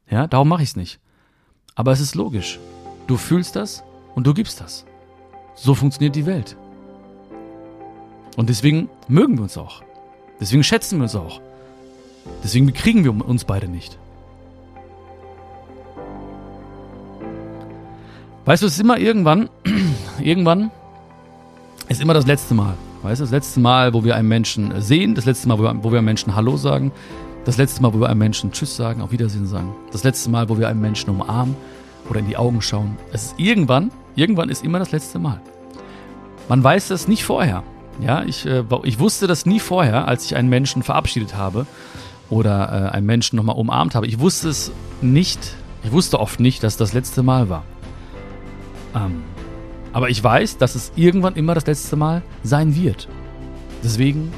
Ja, 0.09 0.27
darum 0.27 0.49
mache 0.49 0.63
ich 0.63 0.69
es 0.69 0.75
nicht. 0.75 0.99
Aber 1.73 1.91
es 1.91 2.01
ist 2.01 2.15
logisch. 2.15 2.59
Du 3.07 3.17
fühlst 3.17 3.55
das 3.55 3.83
und 4.13 4.27
du 4.27 4.33
gibst 4.33 4.61
das. 4.61 4.85
So 5.55 5.73
funktioniert 5.73 6.15
die 6.15 6.25
Welt. 6.25 6.57
Und 8.35 8.49
deswegen 8.49 8.89
mögen 9.07 9.37
wir 9.37 9.43
uns 9.43 9.57
auch. 9.57 9.81
Deswegen 10.39 10.63
schätzen 10.63 10.97
wir 10.99 11.03
uns 11.03 11.15
auch. 11.15 11.41
Deswegen 12.43 12.65
bekriegen 12.65 13.03
wir 13.03 13.25
uns 13.25 13.45
beide 13.45 13.67
nicht. 13.67 13.97
Weißt 18.45 18.61
du, 18.61 18.67
es 18.67 18.73
ist 18.73 18.79
immer 18.79 18.97
irgendwann, 18.97 19.49
irgendwann 20.19 20.71
ist 21.89 22.01
immer 22.01 22.13
das 22.13 22.27
letzte 22.27 22.53
Mal. 22.53 22.75
Weißt 23.01 23.19
du, 23.19 23.23
das 23.23 23.31
letzte 23.31 23.59
Mal, 23.59 23.93
wo 23.93 24.03
wir 24.03 24.15
einen 24.15 24.27
Menschen 24.27 24.81
sehen, 24.81 25.15
das 25.15 25.25
letzte 25.25 25.47
Mal, 25.47 25.57
wo 25.59 25.91
wir, 25.91 25.97
einem 25.97 26.05
Menschen 26.05 26.35
Hallo 26.35 26.57
sagen, 26.57 26.91
das 27.45 27.57
letzte 27.57 27.81
Mal, 27.81 27.93
wo 27.93 27.99
wir 27.99 28.09
einem 28.09 28.19
Menschen 28.19 28.51
Tschüss 28.51 28.75
sagen, 28.75 29.01
auf 29.01 29.11
Wiedersehen 29.11 29.45
sagen, 29.45 29.73
das 29.91 30.03
letzte 30.03 30.29
Mal, 30.29 30.49
wo 30.49 30.57
wir 30.57 30.67
einem 30.67 30.81
Menschen 30.81 31.09
umarmen 31.09 31.55
oder 32.09 32.19
in 32.19 32.27
die 32.27 32.37
Augen 32.37 32.61
schauen. 32.61 32.97
Es 33.11 33.25
ist 33.25 33.35
irgendwann, 33.39 33.91
irgendwann 34.15 34.49
ist 34.49 34.63
immer 34.63 34.79
das 34.79 34.91
letzte 34.91 35.19
Mal. 35.19 35.39
Man 36.49 36.63
weiß 36.63 36.87
das 36.89 37.07
nicht 37.07 37.23
vorher. 37.23 37.63
Ja, 37.99 38.23
ich, 38.23 38.45
äh, 38.45 38.63
ich 38.83 38.99
wusste 38.99 39.27
das 39.27 39.45
nie 39.45 39.59
vorher, 39.59 40.07
als 40.07 40.25
ich 40.25 40.35
einen 40.35 40.49
Menschen 40.49 40.83
verabschiedet 40.83 41.35
habe 41.35 41.65
oder 42.29 42.89
äh, 42.91 42.95
einen 42.95 43.05
Menschen 43.05 43.37
nochmal 43.37 43.55
umarmt 43.55 43.95
habe. 43.95 44.07
Ich 44.07 44.19
wusste 44.19 44.49
es 44.49 44.71
nicht, 45.01 45.55
ich 45.83 45.91
wusste 45.91 46.19
oft 46.19 46.39
nicht, 46.39 46.63
dass 46.63 46.77
das 46.77 46.93
letzte 46.93 47.23
Mal 47.23 47.49
war. 47.49 47.63
Ähm, 48.95 49.23
aber 49.93 50.09
ich 50.09 50.21
weiß, 50.21 50.57
dass 50.57 50.75
es 50.75 50.91
irgendwann 50.95 51.35
immer 51.35 51.53
das 51.53 51.65
letzte 51.67 51.95
Mal 51.95 52.21
sein 52.43 52.75
wird. 52.75 53.07
Deswegen 53.83 54.31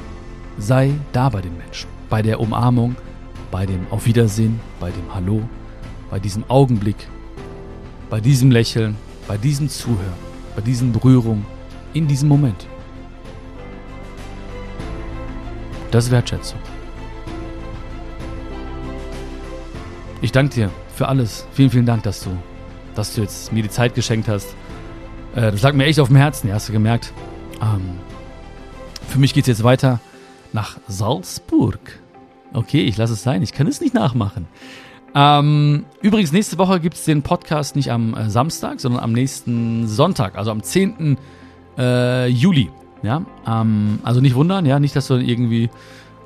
sei 0.58 0.92
da 1.12 1.28
bei 1.28 1.40
den 1.40 1.56
Menschen, 1.56 1.88
bei 2.08 2.22
der 2.22 2.40
Umarmung, 2.40 2.96
bei 3.50 3.66
dem 3.66 3.86
Auf 3.90 4.06
Wiedersehen, 4.06 4.60
bei 4.78 4.90
dem 4.90 5.14
Hallo, 5.14 5.42
bei 6.10 6.20
diesem 6.20 6.44
Augenblick, 6.48 7.08
bei 8.10 8.20
diesem 8.20 8.50
Lächeln, 8.50 8.96
bei 9.26 9.36
diesem 9.36 9.68
Zuhören, 9.68 10.28
bei 10.54 10.62
diesen 10.62 10.92
Berührungen, 10.92 11.44
in 11.92 12.06
diesem 12.06 12.28
Moment. 12.28 12.66
Das 15.90 16.06
ist 16.06 16.10
Wertschätzung. 16.10 16.58
Ich 20.20 20.32
danke 20.32 20.54
dir 20.54 20.70
für 20.94 21.08
alles. 21.08 21.46
Vielen, 21.52 21.70
vielen 21.70 21.86
Dank, 21.86 22.02
dass 22.02 22.24
du, 22.24 22.30
dass 22.94 23.14
du 23.14 23.20
jetzt 23.22 23.52
mir 23.52 23.62
die 23.62 23.70
Zeit 23.70 23.94
geschenkt 23.94 24.28
hast. 24.28 24.54
Äh, 25.34 25.52
das 25.52 25.62
lag 25.62 25.72
mir 25.74 25.86
echt 25.86 26.00
auf 26.00 26.08
dem 26.08 26.16
Herzen, 26.16 26.48
ja, 26.48 26.54
hast 26.54 26.68
du 26.68 26.72
gemerkt. 26.72 27.12
Ähm, 27.62 27.98
für 29.08 29.18
mich 29.18 29.32
geht 29.32 29.44
es 29.44 29.48
jetzt 29.48 29.64
weiter 29.64 30.00
nach 30.52 30.76
Salzburg. 30.88 31.78
Okay, 32.52 32.82
ich 32.82 32.96
lasse 32.96 33.12
es 33.12 33.22
sein. 33.22 33.42
Ich 33.42 33.52
kann 33.52 33.66
es 33.66 33.80
nicht 33.80 33.94
nachmachen. 33.94 34.46
Ähm, 35.14 35.86
übrigens, 36.02 36.32
nächste 36.32 36.58
Woche 36.58 36.80
gibt 36.80 36.96
es 36.96 37.04
den 37.04 37.22
Podcast 37.22 37.76
nicht 37.76 37.90
am 37.90 38.14
äh, 38.14 38.28
Samstag, 38.28 38.80
sondern 38.80 39.02
am 39.02 39.12
nächsten 39.12 39.86
Sonntag, 39.86 40.36
also 40.36 40.50
am 40.50 40.62
10. 40.62 41.16
Äh, 41.78 42.26
Juli. 42.26 42.70
Ja, 43.02 43.22
ähm, 43.46 44.00
also 44.02 44.20
nicht 44.20 44.34
wundern, 44.34 44.66
ja, 44.66 44.80
nicht, 44.80 44.96
dass 44.96 45.06
du 45.06 45.14
irgendwie 45.14 45.70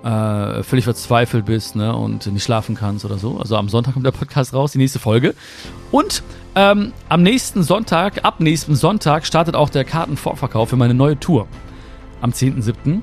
äh, 0.03 0.63
völlig 0.63 0.85
verzweifelt 0.85 1.45
bist 1.45 1.77
ne, 1.77 1.95
und 1.95 2.27
nicht 2.27 2.43
schlafen 2.43 2.75
kannst 2.75 3.05
oder 3.05 3.19
so. 3.19 3.39
Also 3.39 3.57
am 3.57 3.69
Sonntag 3.69 3.95
kommt 3.95 4.07
der 4.07 4.11
Podcast 4.13 4.55
raus, 4.55 4.73
die 4.73 4.79
nächste 4.79 4.99
Folge. 4.99 5.35
Und 5.91 6.23
ähm, 6.55 6.93
am 7.09 7.23
nächsten 7.23 7.63
Sonntag, 7.63 8.25
ab 8.25 8.41
nächsten 8.41 8.75
Sonntag, 8.75 9.27
startet 9.27 9.55
auch 9.55 9.71
der 9.71 9.85
Kartenvorverkauf 9.85 10.71
für 10.71 10.77
meine 10.77 10.95
neue 10.95 11.19
Tour. 11.19 11.47
Am 12.21 12.31
10.7. 12.31 13.01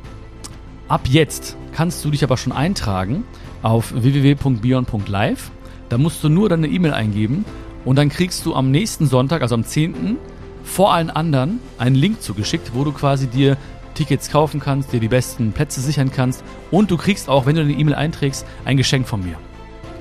Ab 0.87 1.01
jetzt 1.07 1.55
kannst 1.73 2.03
du 2.03 2.11
dich 2.11 2.23
aber 2.23 2.37
schon 2.37 2.53
eintragen 2.53 3.23
auf 3.61 3.93
www.bion.live. 3.93 5.51
Da 5.89 5.97
musst 5.97 6.23
du 6.23 6.29
nur 6.29 6.49
deine 6.49 6.67
E-Mail 6.67 6.93
eingeben 6.93 7.45
und 7.85 7.95
dann 7.97 8.09
kriegst 8.09 8.45
du 8.45 8.55
am 8.55 8.71
nächsten 8.71 9.07
Sonntag, 9.07 9.41
also 9.41 9.55
am 9.55 9.63
10 9.63 10.17
vor 10.63 10.93
allen 10.93 11.09
anderen 11.09 11.59
einen 11.77 11.95
Link 11.95 12.21
zugeschickt, 12.21 12.71
wo 12.73 12.83
du 12.83 12.91
quasi 12.91 13.27
dir 13.27 13.57
Tickets 13.95 14.29
kaufen 14.31 14.59
kannst, 14.59 14.93
dir 14.93 14.99
die 14.99 15.07
besten 15.07 15.51
Plätze 15.51 15.81
sichern 15.81 16.11
kannst 16.11 16.43
und 16.71 16.89
du 16.89 16.97
kriegst 16.97 17.27
auch, 17.27 17.45
wenn 17.45 17.55
du 17.55 17.61
eine 17.61 17.73
E-Mail 17.73 17.95
einträgst, 17.95 18.45
ein 18.65 18.77
Geschenk 18.77 19.07
von 19.07 19.23
mir. 19.23 19.35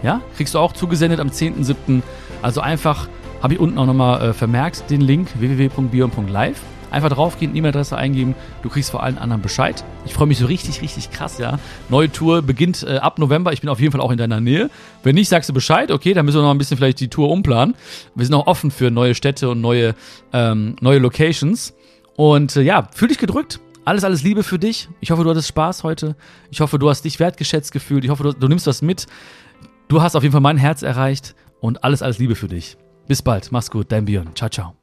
Ja, 0.03 0.21
kriegst 0.37 0.55
du 0.55 0.59
auch 0.61 0.73
zugesendet 0.73 1.19
am 1.19 1.29
10.7. 1.29 2.03
Also 2.41 2.61
einfach, 2.61 3.09
habe 3.43 3.55
ich 3.55 3.61
unten 3.61 3.79
auch 3.79 3.87
nochmal 3.87 4.31
äh, 4.31 4.33
vermerkt, 4.33 4.91
den 4.91 5.01
Link 5.01 5.29
www.bion.live. 5.39 6.61
Einfach 6.91 7.11
draufgehen, 7.11 7.55
E-Mail-Adresse 7.55 7.97
eingeben, 7.97 8.35
du 8.63 8.69
kriegst 8.69 8.91
vor 8.91 9.03
allen 9.03 9.19
anderen 9.19 9.43
Bescheid. 9.43 9.85
Ich 10.07 10.15
freue 10.15 10.27
mich 10.27 10.39
so 10.39 10.47
richtig, 10.47 10.81
richtig 10.83 11.11
krass, 11.11 11.39
ja. 11.39 11.59
Neue 11.89 12.11
Tour 12.11 12.43
beginnt 12.43 12.83
äh, 12.83 12.97
ab 12.97 13.19
November. 13.19 13.53
Ich 13.53 13.61
bin 13.61 13.69
auf 13.71 13.81
jeden 13.81 13.93
Fall 13.93 14.01
auch 14.01 14.11
in 14.11 14.19
deiner 14.19 14.41
Nähe. 14.41 14.71
Wenn 15.03 15.15
nicht, 15.15 15.29
sagst 15.29 15.49
du 15.49 15.53
Bescheid, 15.53 15.91
okay, 15.91 16.15
dann 16.15 16.25
müssen 16.25 16.39
wir 16.39 16.43
noch 16.43 16.51
ein 16.51 16.59
bisschen 16.59 16.77
vielleicht 16.77 17.01
die 17.01 17.09
Tour 17.09 17.31
umplanen. 17.31 17.75
Wir 18.15 18.25
sind 18.25 18.35
auch 18.35 18.47
offen 18.47 18.71
für 18.71 18.91
neue 18.91 19.15
Städte 19.15 19.51
und 19.51 19.61
neue, 19.61 19.95
ähm, 20.33 20.77
neue 20.81 20.99
Locations. 20.99 21.75
Und 22.17 22.57
äh, 22.57 22.63
ja, 22.63 22.89
fühl 22.95 23.09
dich 23.09 23.19
gedrückt. 23.19 23.61
Alles, 23.85 24.05
alles 24.05 24.23
Liebe 24.23 24.43
für 24.43 24.59
dich. 24.59 24.89
Ich 25.01 25.11
hoffe, 25.11 25.25
du 25.25 25.31
hattest 25.31 25.49
Spaß 25.49 25.83
heute. 25.83 26.17
Ich 26.51 26.61
hoffe, 26.61 26.79
du 26.79 26.91
hast 26.91 27.05
dich 27.05 27.21
wertgeschätzt 27.21 27.73
gefühlt. 27.73 28.05
Ich 28.05 28.11
hoffe, 28.11 28.23
du, 28.23 28.33
du 28.33 28.49
nimmst 28.49 28.67
was 28.67 28.83
mit. 28.83 29.07
Du 29.89 30.03
hast 30.03 30.15
auf 30.15 30.23
jeden 30.23 30.33
Fall 30.33 30.43
mein 30.43 30.59
Herz 30.59 30.83
erreicht 30.83 31.35
und 31.61 31.85
alles, 31.85 32.03
alles 32.03 32.19
Liebe 32.19 32.35
für 32.35 32.49
dich. 32.49 32.77
Bis 33.07 33.23
bald. 33.23 33.51
Mach's 33.51 33.71
gut. 33.71 33.91
Dein 33.91 34.05
Björn. 34.05 34.29
Ciao, 34.35 34.51
ciao. 34.51 34.78